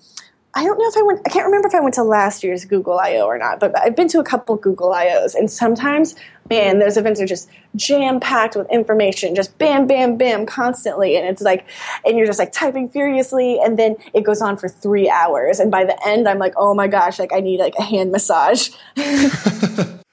[0.53, 2.65] I don't know if I went, I can't remember if I went to last year's
[2.65, 3.25] Google I.O.
[3.25, 6.13] or not, but I've been to a couple Google I.O.s, and sometimes,
[6.49, 11.15] man, those events are just jam packed with information, just bam, bam, bam, constantly.
[11.15, 11.65] And it's like,
[12.05, 15.59] and you're just like typing furiously, and then it goes on for three hours.
[15.59, 18.11] And by the end, I'm like, oh my gosh, like I need like a hand
[18.11, 18.71] massage.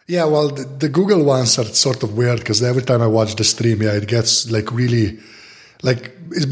[0.07, 3.35] yeah, well, the, the, Google ones are sort of weird because every time I watch
[3.35, 5.19] the stream, yeah, it gets like really,
[5.83, 6.47] like, it's,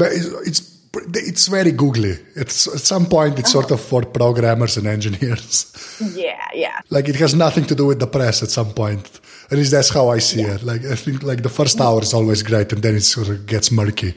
[0.45, 0.76] it's
[1.13, 2.17] it's very googly.
[2.35, 5.73] It's at some point it's sort of for programmers and engineers.
[6.13, 6.79] Yeah, yeah.
[6.89, 9.19] like it has nothing to do with the press at some point.
[9.49, 10.55] At least that's how I see yeah.
[10.55, 10.63] it.
[10.63, 13.45] Like I think like the first hour is always great and then it sort of
[13.45, 14.13] gets murky.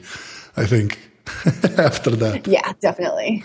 [0.57, 0.99] I think
[1.77, 2.47] after that.
[2.47, 3.43] Yeah, definitely.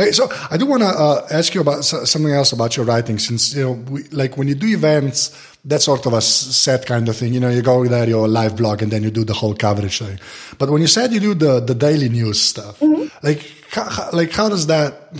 [0.00, 3.18] Okay, so I do want to uh, ask you about something else about your writing,
[3.18, 7.06] since you know, we, like when you do events, that's sort of a set kind
[7.06, 7.34] of thing.
[7.34, 9.98] You know, you go there, you live blog, and then you do the whole coverage
[9.98, 10.18] thing.
[10.56, 13.08] But when you said you do the the daily news stuff, mm-hmm.
[13.22, 15.12] like how, like how does that?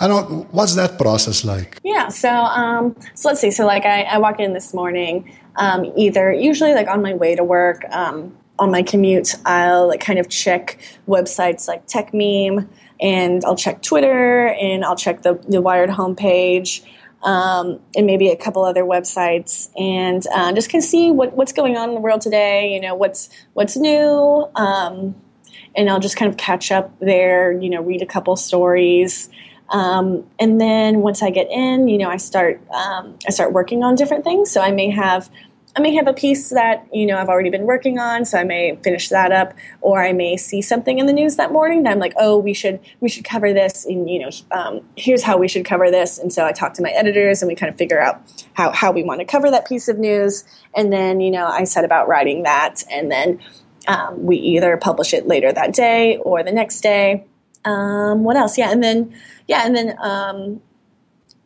[0.00, 0.46] I don't.
[0.54, 1.78] What's that process like?
[1.82, 2.08] Yeah.
[2.08, 3.50] So um, so let's see.
[3.50, 7.34] So like I, I walk in this morning, um, either usually like on my way
[7.34, 7.84] to work.
[7.90, 12.68] Um, on my commute, I'll like kind of check websites like Techmeme,
[13.00, 16.82] and I'll check Twitter, and I'll check the the Wired homepage
[17.22, 21.76] um, and maybe a couple other websites, and uh, just can see what, what's going
[21.76, 22.72] on in the world today.
[22.72, 25.14] You know, what's what's new, um,
[25.76, 27.52] and I'll just kind of catch up there.
[27.52, 29.28] You know, read a couple stories.
[29.68, 33.84] Um, and then once I get in, you know, I start um, I start working
[33.84, 34.50] on different things.
[34.50, 35.30] So I may have
[35.76, 38.44] I may have a piece that you know I've already been working on, so I
[38.44, 41.92] may finish that up, or I may see something in the news that morning that
[41.92, 45.38] I'm like, oh, we should we should cover this, and you know, um, here's how
[45.38, 47.78] we should cover this, and so I talk to my editors and we kind of
[47.78, 48.20] figure out
[48.54, 51.64] how how we want to cover that piece of news, and then you know I
[51.64, 53.38] set about writing that, and then
[53.86, 57.26] um, we either publish it later that day or the next day.
[57.64, 58.58] Um, what else?
[58.58, 59.14] Yeah, and then
[59.46, 60.60] yeah, and then um,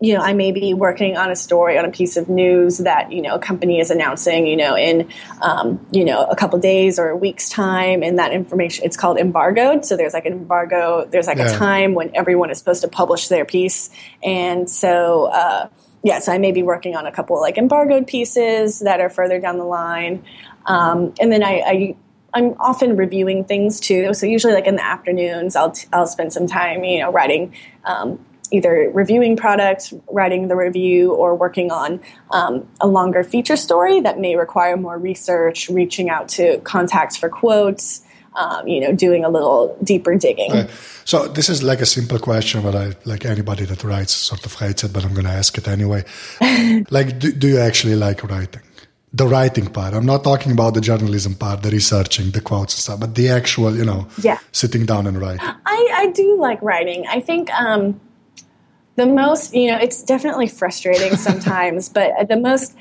[0.04, 3.10] you know, I may be working on a story on a piece of news that
[3.10, 5.08] you know a company is announcing, you know, in
[5.40, 9.18] um, you know a couple days or a week's time, and that information it's called
[9.18, 9.86] embargoed.
[9.86, 11.08] So there's like an embargo.
[11.10, 11.50] There's like yeah.
[11.50, 13.90] a time when everyone is supposed to publish their piece,
[14.22, 15.24] and so.
[15.24, 15.68] Uh,
[16.06, 19.40] yeah, so I may be working on a couple like embargoed pieces that are further
[19.40, 20.22] down the line,
[20.66, 21.96] um, and then I, I
[22.34, 24.12] I'm often reviewing things too.
[24.12, 27.54] So usually, like in the afternoons, I'll t- I'll spend some time, you know, writing
[27.84, 34.00] um, either reviewing products, writing the review, or working on um, a longer feature story
[34.00, 38.02] that may require more research, reaching out to contacts for quotes.
[38.36, 40.66] Um, you know, doing a little deeper digging.
[41.04, 44.52] So this is like a simple question, but I like anybody that writes sort of
[44.54, 46.02] hates it, but I'm going to ask it anyway.
[46.90, 48.62] like, do, do you actually like writing?
[49.14, 49.94] the writing part.
[49.94, 53.28] I'm not talking about the journalism part, the researching, the quotes and stuff, but the
[53.28, 54.38] actual, you know, yeah.
[54.50, 55.40] sitting down and writing.
[55.64, 57.06] I, I do like writing.
[57.06, 58.00] I think um,
[58.96, 62.74] the most, you know, it's definitely frustrating sometimes, but the most,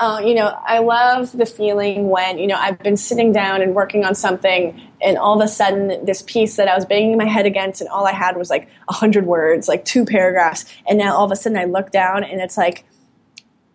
[0.00, 3.74] uh, you know, I love the feeling when, you know, I've been sitting down and
[3.74, 7.26] working on something and all of a sudden this piece that I was banging my
[7.26, 10.64] head against and all I had was like a hundred words, like two paragraphs.
[10.86, 12.84] And now all of a sudden I look down and it's like,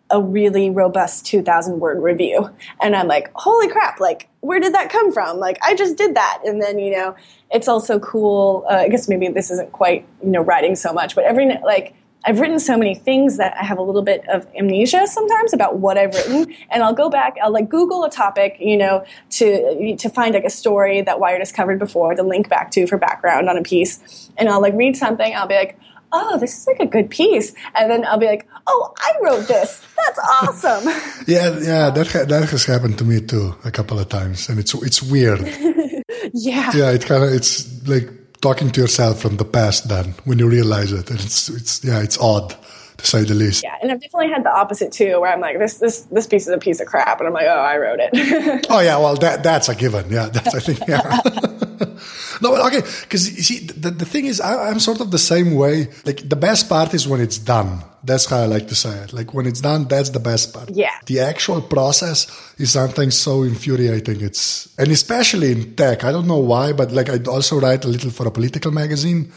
[0.09, 2.49] a really robust 2000 word review
[2.81, 6.15] and i'm like holy crap like where did that come from like i just did
[6.15, 7.15] that and then you know
[7.51, 11.15] it's also cool uh, i guess maybe this isn't quite you know writing so much
[11.15, 11.93] but every like
[12.27, 15.77] I've written so many things that I have a little bit of amnesia sometimes about
[15.77, 17.37] what I've written, and I'll go back.
[17.41, 21.39] I'll like Google a topic, you know, to to find like a story that Wired
[21.39, 24.73] has covered before to link back to for background on a piece, and I'll like
[24.73, 25.33] read something.
[25.35, 25.79] I'll be like,
[26.11, 27.53] oh, this is like a good piece.
[27.75, 29.85] And then I'll be like, oh, I wrote this.
[29.95, 30.85] That's awesome.
[31.27, 34.59] yeah, yeah, that ha- that has happened to me too a couple of times, and
[34.59, 35.41] it's it's weird.
[36.33, 38.09] yeah, yeah, it kind of it's like
[38.41, 39.89] talking to yourself from the past.
[39.89, 42.55] Then when you realize it, and it's it's yeah, it's odd
[42.97, 43.63] to say the least.
[43.63, 46.47] Yeah, and I've definitely had the opposite too, where I'm like, this this this piece
[46.47, 48.67] is a piece of crap, and I'm like, oh, I wrote it.
[48.69, 50.10] oh yeah, well that that's a given.
[50.10, 51.01] Yeah, that's I think yeah.
[52.41, 55.19] no, but okay, because you see, the, the thing is, I, I'm sort of the
[55.19, 55.89] same way.
[56.05, 57.83] Like the best part is when it's done.
[58.03, 59.12] That's how I like to say it.
[59.12, 60.69] Like when it's done, that's the best part.
[60.69, 60.93] Yeah.
[61.07, 64.21] The actual process is something so infuriating.
[64.21, 66.03] It's and especially in tech.
[66.03, 69.31] I don't know why, but like I also write a little for a political magazine.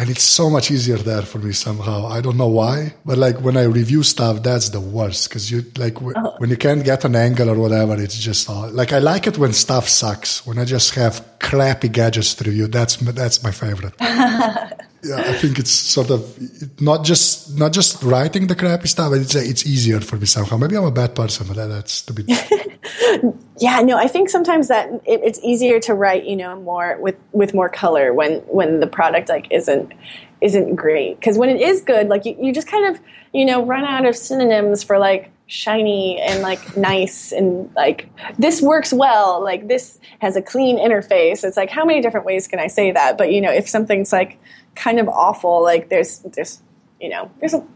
[0.00, 2.06] And it's so much easier there for me somehow.
[2.06, 5.64] I don't know why, but like when I review stuff, that's the worst because you
[5.76, 6.34] like w- Oh.
[6.38, 8.00] when you can't get an angle or whatever.
[8.00, 10.46] It's just all, like I like it when stuff sucks.
[10.46, 13.94] When I just have crappy gadgets to review, that's that's my favorite.
[15.02, 19.10] yeah, I think it's sort of not just not just writing the crappy stuff.
[19.10, 20.56] But it's uh, it's easier for me somehow.
[20.56, 22.24] Maybe I'm a bad person, but that, that's to be.
[23.60, 27.16] Yeah, no, I think sometimes that it, it's easier to write, you know, more with
[27.32, 29.92] with more color when when the product like isn't
[30.40, 33.00] isn't great because when it is good, like you, you just kind of
[33.32, 38.60] you know run out of synonyms for like shiny and like nice and like this
[38.60, 41.42] works well like this has a clean interface.
[41.42, 43.18] It's like how many different ways can i say that?
[43.18, 44.38] But you know if something's like
[44.74, 46.62] kind of awful like there's there's
[47.00, 47.66] you know there's a,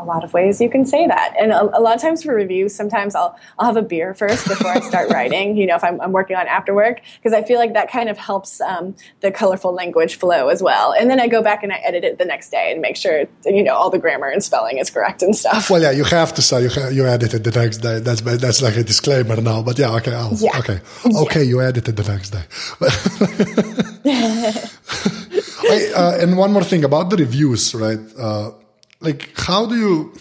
[0.00, 2.34] a lot of ways you can say that and a, a lot of times for
[2.34, 5.84] reviews sometimes i'll i'll have a beer first before i start writing you know if
[5.84, 8.94] i'm, I'm working on after work because i feel like that kind of helps um,
[9.20, 12.18] the colorful language flow as well and then i go back and i edit it
[12.18, 15.22] the next day and make sure you know all the grammar and spelling is correct
[15.22, 17.98] and stuff Well, yeah, you have to say you ha- you edited the next day.
[18.00, 19.62] That's that's like a disclaimer now.
[19.62, 20.58] But yeah, okay, I'll, Yeah.
[20.60, 20.78] okay,
[21.24, 22.44] okay, you edited the next day.
[25.68, 27.98] Hey, uh, and one more thing about the reviews, right?
[28.18, 28.52] Uh,
[29.00, 30.14] like, how do you,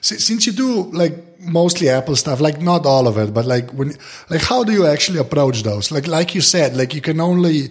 [0.00, 3.94] since you do like mostly Apple stuff, like not all of it, but like when,
[4.28, 5.90] like, how do you actually approach those?
[5.90, 7.70] Like, like you said, like you can only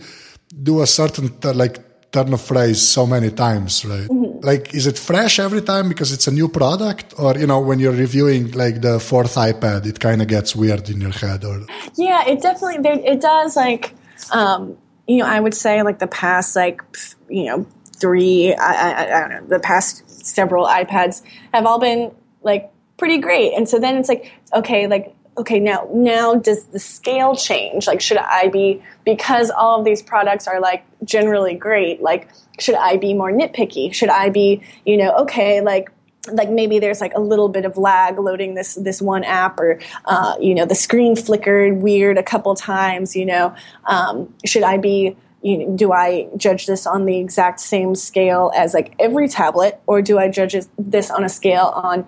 [0.64, 4.10] do a certain like turn of phrase so many times, right?
[4.42, 7.80] Like, is it fresh every time because it's a new product, or you know, when
[7.80, 11.66] you're reviewing like the fourth iPad, it kind of gets weird in your head, or
[11.96, 13.56] Yeah, it definitely it does.
[13.56, 13.94] Like,
[14.32, 16.82] um, you know, I would say like the past like
[17.30, 17.68] you know
[18.00, 21.22] three, I, I, I don't know, the past several iPads
[21.54, 25.88] have all been like pretty great, and so then it's like okay, like okay, now
[25.94, 27.88] now does the scale change?
[27.88, 32.02] Like, should I be because all of these products are like generally great?
[32.02, 33.94] Like, should I be more nitpicky?
[33.94, 35.90] Should I be you know okay like
[36.32, 39.80] like maybe there's like a little bit of lag loading this this one app or
[40.06, 44.78] uh, you know the screen flickered weird a couple times you know um, should i
[44.78, 49.28] be you know, do i judge this on the exact same scale as like every
[49.28, 52.08] tablet or do i judge this on a scale on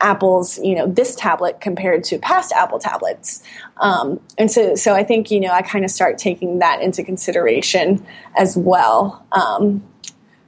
[0.00, 3.42] apple's you know this tablet compared to past apple tablets
[3.78, 7.02] um, and so so i think you know i kind of start taking that into
[7.02, 8.04] consideration
[8.36, 9.82] as well um,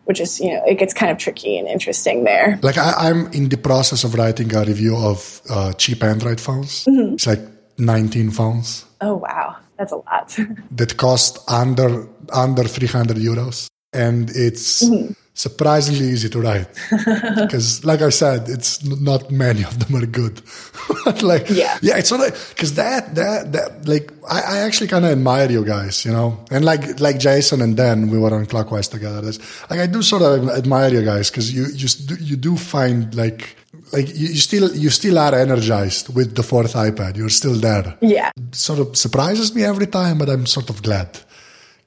[0.05, 3.27] which is you know it gets kind of tricky and interesting there Like I, I'm
[3.33, 6.85] in the process of writing a review of uh, cheap Android phones.
[6.85, 7.15] Mm-hmm.
[7.15, 7.41] It's like
[7.79, 10.29] 19 phones Oh wow, that's a lot.
[10.81, 12.07] that cost under
[12.45, 15.13] under 300 euros, and it's Mm-hmm.
[15.35, 16.69] surprisingly easy to write
[17.43, 20.43] because, like I said, it's not many of them are good.
[21.05, 21.79] But like, Yeah.
[21.81, 25.65] yeah, it's of because that that that like I, I actually kind of admire you
[25.65, 29.23] guys, you know, and like like Jason and Dan, we were on Clockwise together.
[29.71, 31.89] Like I do sort of admire you guys because you you
[32.21, 33.57] you do find like.
[33.93, 37.17] Like you, you still you still are energized with the fourth iPad.
[37.17, 41.19] You're still there yeah, sort of surprises me every time, but I'm sort of glad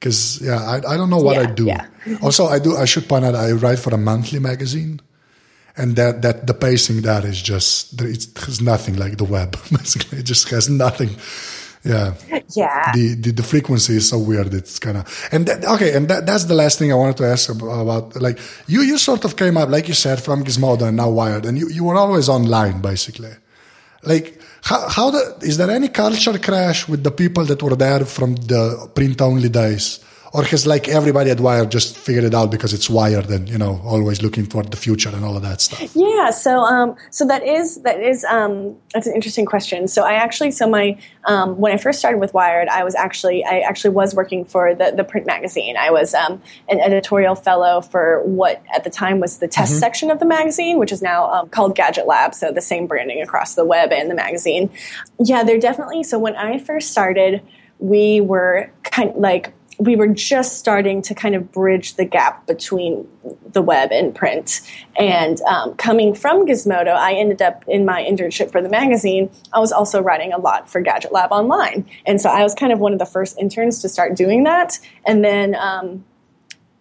[0.03, 1.65] because yeah, I, I don't know what I do.
[1.65, 1.87] yeah.
[2.21, 2.75] also, I do.
[2.75, 4.99] I should point out I write for a monthly magazine,
[5.77, 9.57] and that that the pacing there is just it's, there's nothing like the web.
[9.71, 11.09] Basically, it just has nothing.
[11.85, 12.13] Yeah,
[12.55, 14.53] yeah, the, the the frequency is so weird.
[14.53, 17.25] It's kind of and that, okay, and that, that's the last thing I wanted to
[17.25, 18.15] ask about.
[18.21, 21.45] Like you, you sort of came up, like you said, from Gizmodo and now Wired,
[21.45, 23.33] and you, you were always online, basically.
[24.03, 28.05] Like how how the, is there any culture crash with the people that were there
[28.05, 29.99] from the print only days?
[30.35, 33.59] Or has like everybody at Wired just figured it out because it's Wired and you
[33.59, 35.95] know always looking toward the future and all of that stuff?
[35.95, 36.31] yeah.
[36.31, 39.87] So, um, so that is that is um, that's an interesting question.
[39.87, 43.45] So, I actually, so my um, when I first started with Wired, I was actually
[43.45, 45.77] I actually was working for the the print magazine.
[45.77, 50.09] I was um, an editorial fellow for what at the time was the test section
[50.09, 52.33] of the magazine, which is now um, called Gadget Lab.
[52.33, 54.71] So the same branding across the web and the magazine.
[55.19, 56.01] Yeah, they're definitely.
[56.01, 57.43] So when I first started,
[57.77, 62.47] we were kind of like we were just starting to kind of bridge the gap
[62.47, 63.07] between
[63.51, 64.61] the web and print.
[64.97, 69.29] And um, coming from Gizmodo, I ended up in my internship for the magazine.
[69.51, 71.85] I was also writing a lot for Gadget Lab Online.
[72.05, 74.79] And so I was kind of one of the first interns to start doing that.
[75.05, 76.05] And then, um,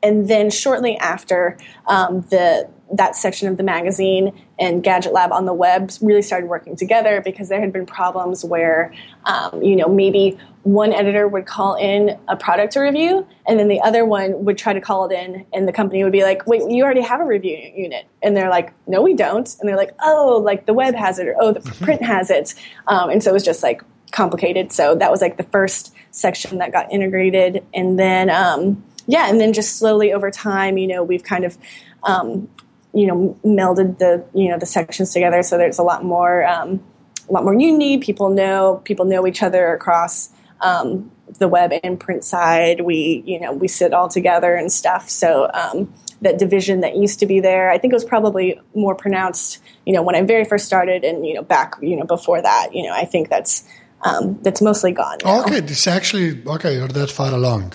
[0.03, 5.47] and then shortly after um, the that section of the magazine and Gadget Lab on
[5.47, 8.93] the web really started working together because there had been problems where,
[9.25, 13.67] um, you know, maybe one editor would call in a product to review, and then
[13.67, 16.47] the other one would try to call it in, and the company would be like,
[16.47, 19.77] "Wait, you already have a review unit," and they're like, "No, we don't," and they're
[19.77, 22.55] like, "Oh, like the web has it, or oh, the print has it,"
[22.87, 23.83] um, and so it was just like
[24.13, 24.71] complicated.
[24.73, 28.31] So that was like the first section that got integrated, and then.
[28.31, 31.59] Um, yeah, and then just slowly over time, you know, we've kind of
[32.03, 32.49] um,
[32.95, 36.83] you know melded the you know the sections together so there's a lot more um,
[37.29, 37.99] a lot more unity.
[37.99, 40.31] People know people know each other across
[40.61, 42.83] um, the web and print side.
[42.83, 45.09] We you know we sit all together and stuff.
[45.09, 45.93] So um,
[46.23, 49.93] that division that used to be there i think it was probably more pronounced you
[49.93, 52.69] know when i very first started and you know back you know before that.
[52.73, 53.69] You know i think that's
[54.05, 55.43] um, that's mostly gone now.
[55.43, 57.73] okay this actually okay you're that far along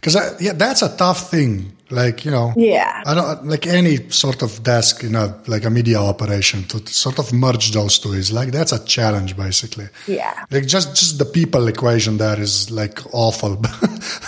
[0.00, 2.52] because yeah that's a tough thing like you know.
[2.56, 3.02] Yeah.
[3.06, 7.18] I don't like any sort of desk in a like a media operation to sort
[7.18, 9.88] of merge those two is like that's a challenge basically.
[10.06, 10.44] Yeah.
[10.50, 13.62] Like just just the people equation there is like awful.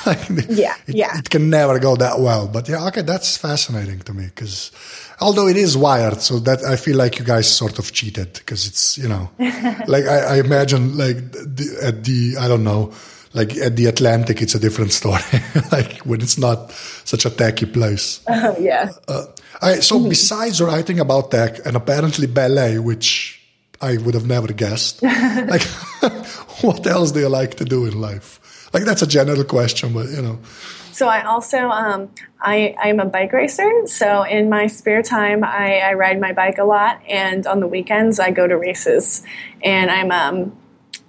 [0.06, 1.18] Like, yeah it, yeah.
[1.18, 2.48] it can never go that well.
[2.48, 4.72] But yeah okay that's fascinating to me because
[5.20, 8.66] although it is wired so that i feel like you guys sort of cheated because
[8.66, 9.30] it's you know.
[9.86, 12.92] Like I, I imagine like the, at the i don't know
[13.32, 15.22] like at the Atlantic, it's a different story.
[15.72, 16.72] like when it's not
[17.04, 18.26] such a techy place.
[18.26, 18.90] Uh, yeah.
[19.06, 19.26] Uh,
[19.80, 20.08] so mm-hmm.
[20.08, 23.40] besides writing about tech and apparently ballet, which
[23.80, 25.62] I would have never guessed, like
[26.62, 28.40] what else do you like to do in life?
[28.72, 30.38] Like that's a general question, but you know.
[30.92, 32.10] So I also um,
[32.42, 33.86] I I'm a bike racer.
[33.86, 37.68] So in my spare time, I, I ride my bike a lot, and on the
[37.68, 39.24] weekends I go to races.
[39.62, 40.56] And I'm um,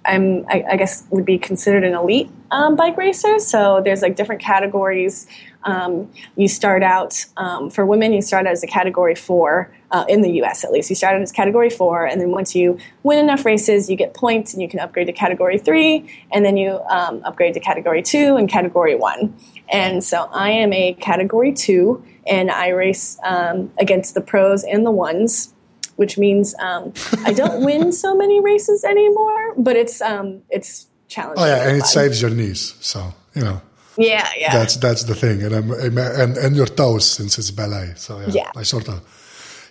[0.04, 3.38] I'm, I, I, guess, would be considered an elite um, bike racer.
[3.38, 5.26] So there's like different categories.
[5.64, 8.12] Um, you start out um, for women.
[8.12, 10.64] You start out as a category four uh, in the U.S.
[10.64, 10.90] at least.
[10.90, 14.14] You start out as category four, and then once you win enough races, you get
[14.14, 18.02] points, and you can upgrade to category three, and then you um, upgrade to category
[18.02, 19.36] two and category one.
[19.68, 24.84] And so I am a category two, and I race um, against the pros and
[24.84, 25.52] the ones
[25.96, 26.92] which means um,
[27.24, 31.44] I don't win so many races anymore, but it's um, it's challenging.
[31.44, 33.60] Oh yeah, and it saves your knees, so you know.
[33.96, 34.52] Yeah, yeah.
[34.52, 37.92] That's that's the thing, and I'm, and and your toes since it's ballet.
[37.96, 38.50] So yeah, yeah.
[38.56, 39.02] I sort of.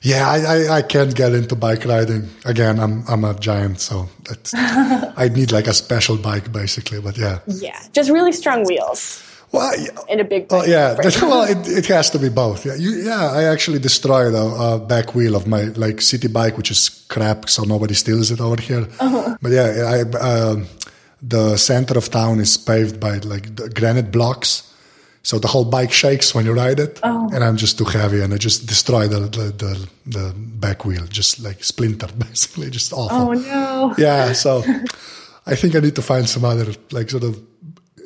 [0.03, 2.79] Yeah, I, I, I, can't get into bike riding again.
[2.79, 4.09] I'm I'm a giant, so
[4.55, 6.99] I need like a special bike basically.
[6.99, 9.21] But yeah, yeah, just really strong wheels.
[9.51, 9.73] Well,
[10.07, 10.47] in a big.
[10.49, 12.65] Oh yeah, well, it, it has to be both.
[12.65, 13.31] Yeah, you, yeah.
[13.31, 17.49] I actually destroyed a, a, back wheel of my like city bike, which is crap,
[17.49, 18.87] so nobody steals it over here.
[19.01, 19.35] Uh-huh.
[19.41, 20.63] But yeah, I, uh,
[21.21, 24.71] the center of town is paved by like granite blocks,
[25.23, 27.29] so the whole bike shakes when you ride it, oh.
[27.33, 31.05] and I'm just too heavy, and I just destroyed the, the the, the back wheel,
[31.07, 33.17] just like splintered, basically, just awful.
[33.17, 33.95] Oh no!
[33.97, 34.63] Yeah, so
[35.45, 37.41] I think I need to find some other like sort of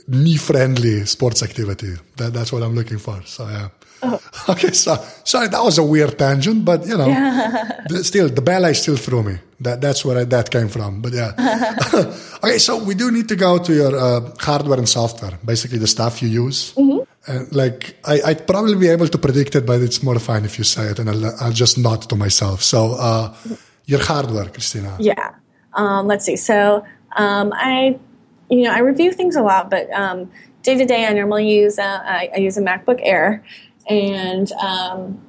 [0.08, 1.94] knee friendly sports activity.
[2.18, 3.22] That, that's what I'm looking for.
[3.24, 3.70] So, yeah.
[4.04, 4.20] Oh.
[4.50, 7.06] Okay, so sorry, that was a weird tangent, but you know,
[7.90, 9.38] the, still the ballet still threw me.
[9.60, 11.02] That that's where I, that came from.
[11.02, 11.32] But yeah,
[12.44, 12.60] okay.
[12.60, 16.22] So we do need to go to your uh, hardware and software, basically the stuff
[16.22, 16.76] you use.
[16.76, 17.32] Mm-hmm.
[17.32, 20.60] And like I, would probably be able to predict it, but it's more fun if
[20.60, 22.62] you say it, and I'll, I'll just nod to myself.
[22.62, 23.34] So uh,
[23.86, 24.96] your hardware, Christina.
[25.00, 25.34] Yeah.
[25.74, 26.36] Um, let's see.
[26.36, 26.86] So
[27.16, 27.98] um, I
[28.50, 29.90] you know, I review things a lot, but
[30.66, 33.44] day to day, I normally use a, I, I use a MacBook Air,
[33.88, 35.22] and um,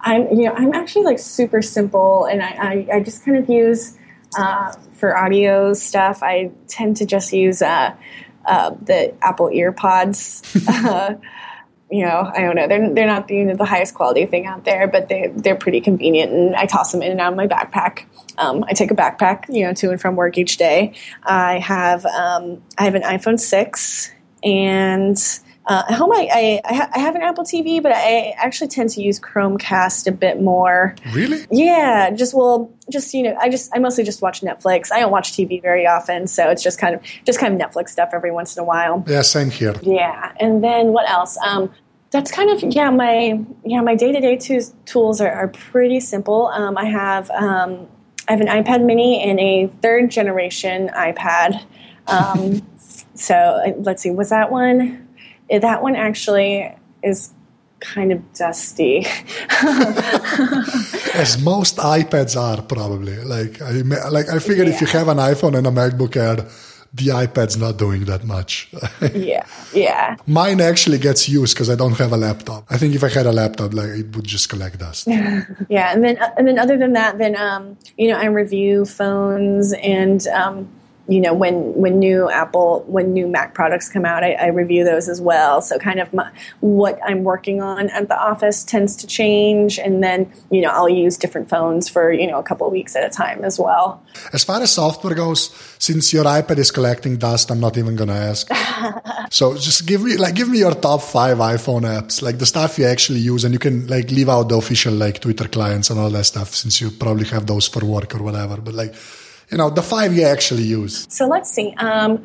[0.00, 3.48] I'm you know I'm actually like super simple, and I, I, I just kind of
[3.48, 3.96] use
[4.36, 6.22] uh, for audio stuff.
[6.22, 7.94] I tend to just use uh,
[8.44, 10.44] uh, the Apple EarPods.
[10.90, 11.16] Uh,
[11.92, 12.68] you know, I don't know.
[12.68, 15.56] They're they're not the, you know, the highest quality thing out there, but they they're
[15.56, 18.04] pretty convenient, and I toss them in and out of my backpack.
[18.40, 20.94] Um, I take a backpack, you know, to and from work each day.
[21.24, 24.10] I have um, I have an iPhone six,
[24.42, 25.16] and
[25.66, 29.02] uh, at home I I, I, have an Apple TV, but I actually tend to
[29.02, 30.96] use Chromecast a bit more.
[31.12, 31.46] Really?
[31.50, 32.10] Yeah.
[32.10, 34.90] Just well, just you know, I just I mostly just watch Netflix.
[34.90, 37.90] I don't watch TV very often, so it's just kind of just kind of Netflix
[37.90, 39.04] stuff every once in a while.
[39.06, 39.74] Yeah, same here.
[39.82, 41.38] Yeah, and then what else?
[41.46, 41.70] Um,
[42.10, 44.36] that's kind of yeah my yeah my day to day
[44.86, 46.46] tools are, are pretty simple.
[46.48, 47.86] Um, I have um,
[48.30, 51.64] I have an iPad Mini and a third generation iPad.
[52.06, 52.62] Um,
[53.16, 55.08] so uh, let's see, was that one?
[55.50, 56.72] That one actually
[57.02, 57.32] is
[57.80, 58.98] kind of dusty.
[61.12, 63.16] As most iPads are probably.
[63.18, 63.72] Like I
[64.10, 64.74] like I figured yeah.
[64.74, 66.46] if you have an iPhone and a MacBook Air
[66.92, 68.68] the iPad's not doing that much.
[69.14, 70.16] yeah, yeah.
[70.26, 72.66] Mine actually gets used because I don't have a laptop.
[72.68, 75.06] I think if I had a laptop, like it would just collect dust.
[75.68, 79.72] yeah, and then and then other than that, then um, you know, I review phones
[79.72, 80.68] and um,
[81.08, 84.84] you know when when new apple when new mac products come out I, I review
[84.84, 85.60] those as well.
[85.60, 86.30] So kind of my,
[86.60, 89.78] what i'm working on at the office tends to change.
[89.78, 92.96] And then you know i'll use different phones for you know a couple of weeks
[92.96, 94.02] at a time as well.
[94.32, 98.08] As far as software goes since your ipad is collecting dust i'm not even going
[98.08, 98.50] to ask.
[99.32, 102.78] So just give me like give me your top five iphone apps like the stuff
[102.78, 103.44] you actually use.
[103.44, 106.54] And you can like leave out the official like twitter clients and all that stuff
[106.54, 108.56] since you probably have those for work or whatever.
[108.56, 108.94] But like
[109.50, 111.06] you know the five you actually use.
[111.08, 112.24] So let's see um,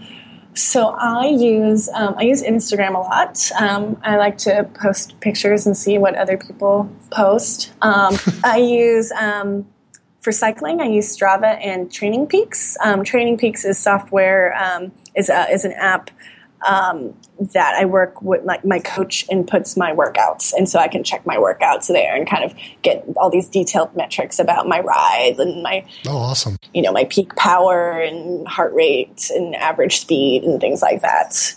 [0.54, 3.52] so i use um, i use instagram a lot.
[3.60, 7.74] Um, i like to post pictures and see what other people post.
[7.82, 9.68] Um, i use um,
[10.22, 12.78] for cycling i use strava and training peaks.
[12.84, 14.56] Um, training peaks is software
[15.16, 16.10] is, a, is an app
[16.66, 17.16] um,
[17.54, 21.26] that I work with, like my coach inputs my workouts, and so I can check
[21.26, 25.62] my workouts there and kind of get all these detailed metrics about my rides and
[25.62, 30.60] my oh awesome, you know, my peak power and heart rate and average speed and
[30.60, 31.56] things like that.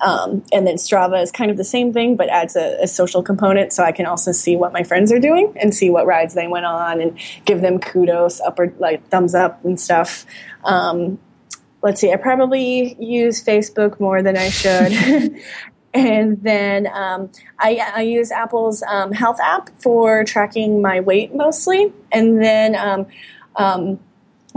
[0.00, 3.20] Um, and then Strava is kind of the same thing, but adds a, a, social
[3.20, 6.34] component, so I can also see what my friends are doing and see what rides
[6.34, 10.24] they went on and give them kudos, up or like thumbs up and stuff.
[10.62, 11.18] Um,
[11.88, 15.40] let's see, I probably use Facebook more than I should.
[15.94, 21.90] and then um, I, I, use Apple's um, health app for tracking my weight mostly.
[22.12, 23.06] And then, um,
[23.56, 23.98] um,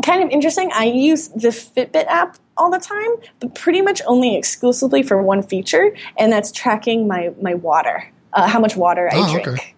[0.03, 4.35] kind of interesting, I use the Fitbit app all the time, but pretty much only
[4.35, 9.15] exclusively for one feature, and that's tracking my, my water, uh, how much water I
[9.15, 9.47] oh, drink.
[9.47, 9.70] Okay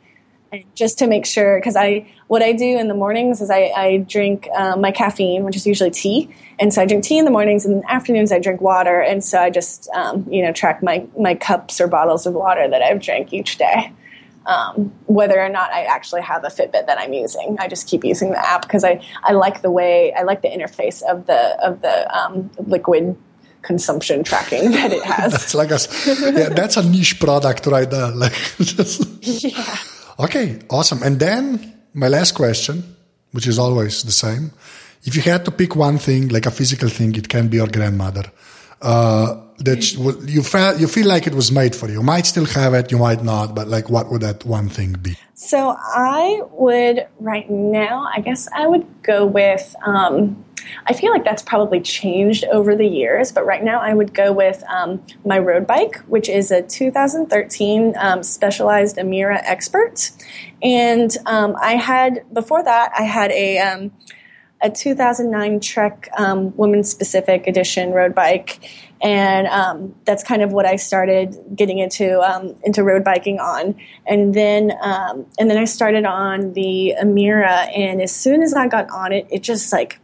[0.76, 3.98] just to make sure because i what i do in the mornings is i, I
[3.98, 6.34] drink um, my caffeine which is usually tea.
[6.60, 9.00] And so i drink tea in the mornings and in the afternoons i drink water.
[9.00, 12.68] And so i just um, you know track my, my cups or bottles of water
[12.68, 13.92] that i've drank each day.
[14.46, 17.58] Um, whether or not i actually have a fitbit that i'm using.
[17.60, 20.50] I just keep using the app because I, I like the way i like the
[20.50, 23.16] interface of the of the um, liquid
[23.62, 25.32] consumption tracking that it has.
[25.32, 25.80] That's like a
[26.38, 28.12] yeah that's a niche product right there.
[28.12, 29.02] Like just
[29.44, 29.78] yeah
[30.24, 31.04] Okay, awesome.
[31.04, 32.96] And then my last question,
[33.32, 34.52] which is always the same.
[35.04, 37.68] If you had to pick one thing, like a physical thing, it can be your
[37.68, 38.32] grandmother.
[38.82, 39.94] Uh, that
[40.28, 41.96] you felt you feel like it was made for you.
[41.96, 44.94] You might still have it, you might not, but like, what would that one thing
[44.94, 45.18] be?
[45.36, 48.10] So I would right now.
[48.14, 49.76] I guess I would go with.
[49.86, 50.44] Um,
[50.86, 54.32] I feel like that's probably changed over the years, but right now I would go
[54.32, 60.12] with um, my road bike, which is a 2013 um, Specialized Amira Expert.
[60.62, 63.92] And um, I had, before that, I had a um,
[64.62, 68.60] a 2009 Trek um, Women Specific Edition road bike,
[69.02, 72.22] and um, that's kind of what I started getting into
[72.64, 73.76] into road biking on.
[74.08, 78.90] And then and then I started on the Amira, and as soon as I got
[78.90, 80.00] on it, it just like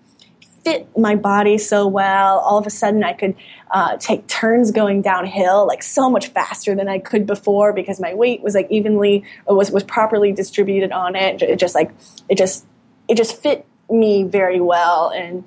[0.64, 2.40] fit my body so well.
[2.40, 3.36] All of a sudden, I could
[3.72, 8.14] uh, take turns going downhill like so much faster than I could before because my
[8.14, 11.42] weight was like evenly was was properly distributed on it.
[11.42, 11.92] It just like
[12.28, 12.66] it just
[13.08, 15.44] it just fit me very well and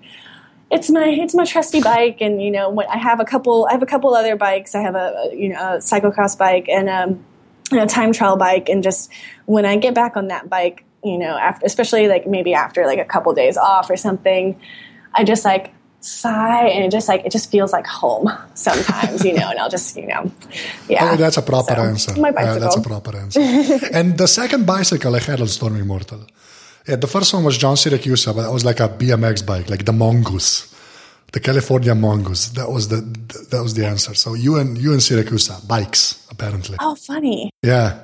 [0.71, 3.73] it's my it's my trusty bike and you know when I have a couple I
[3.73, 7.25] have a couple other bikes I have a you know a cyclocross bike and um,
[7.73, 9.13] a time trial bike and just
[9.47, 12.99] when I get back on that bike you know after especially like maybe after like
[12.99, 14.59] a couple days off or something
[15.15, 15.73] I just like
[16.05, 19.71] sigh and it just like it just feels like home sometimes you know and i'll
[19.71, 20.31] just you know
[20.89, 21.13] yeah.
[21.13, 22.21] Oh, that's a proper so, answer.
[22.21, 22.55] my bicycle.
[22.55, 23.41] Yeah, that's a proper answer.
[23.93, 26.27] And the second bicycle i had on stormy immortal.
[26.89, 29.85] Yeah the first one was john siracusa but that was like a bmx bike like
[29.85, 30.73] the mongoose
[31.33, 32.51] the california mongoose.
[32.51, 33.01] That was the
[33.51, 34.15] that was the answer.
[34.15, 36.77] So you and you and siracusa bikes apparently.
[36.79, 37.51] Oh funny.
[37.63, 38.01] Yeah.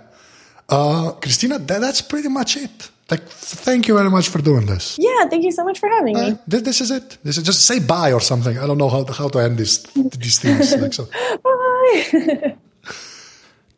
[0.68, 4.96] Uh christina that, that's pretty much it like, thank you very much for doing this.
[4.98, 6.38] Yeah, thank you so much for having uh, me.
[6.46, 7.18] This, this, is it.
[7.22, 8.58] This is just say bye or something.
[8.58, 10.76] I don't know how, how to end this, these things.
[10.76, 11.08] Like so.
[11.44, 12.56] bye.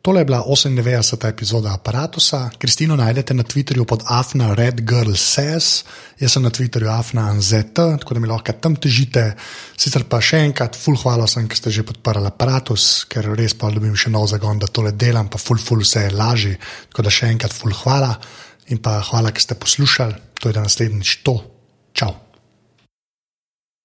[0.01, 1.27] Tole je bila 98.
[1.27, 2.49] epizoda aparata.
[2.57, 5.83] Kristino najdete na Twitterju pod Afna Red Girl Says,
[6.19, 9.35] jaz sem na Twitterju Afna Anzet, tako da mi lahko tam težite.
[9.77, 13.69] Sicer pa še enkrat, full hvala sem, ker ste že podprli aparatus, ker res pa
[13.69, 16.57] dobim še nov zagon, da tole delam, pa full, full vse je lažje.
[16.89, 18.15] Tako da še enkrat, full hvala
[18.71, 20.39] in pa hvala, ker ste poslušali.
[20.41, 21.37] To je da naslednjič to.
[21.93, 22.30] Čau.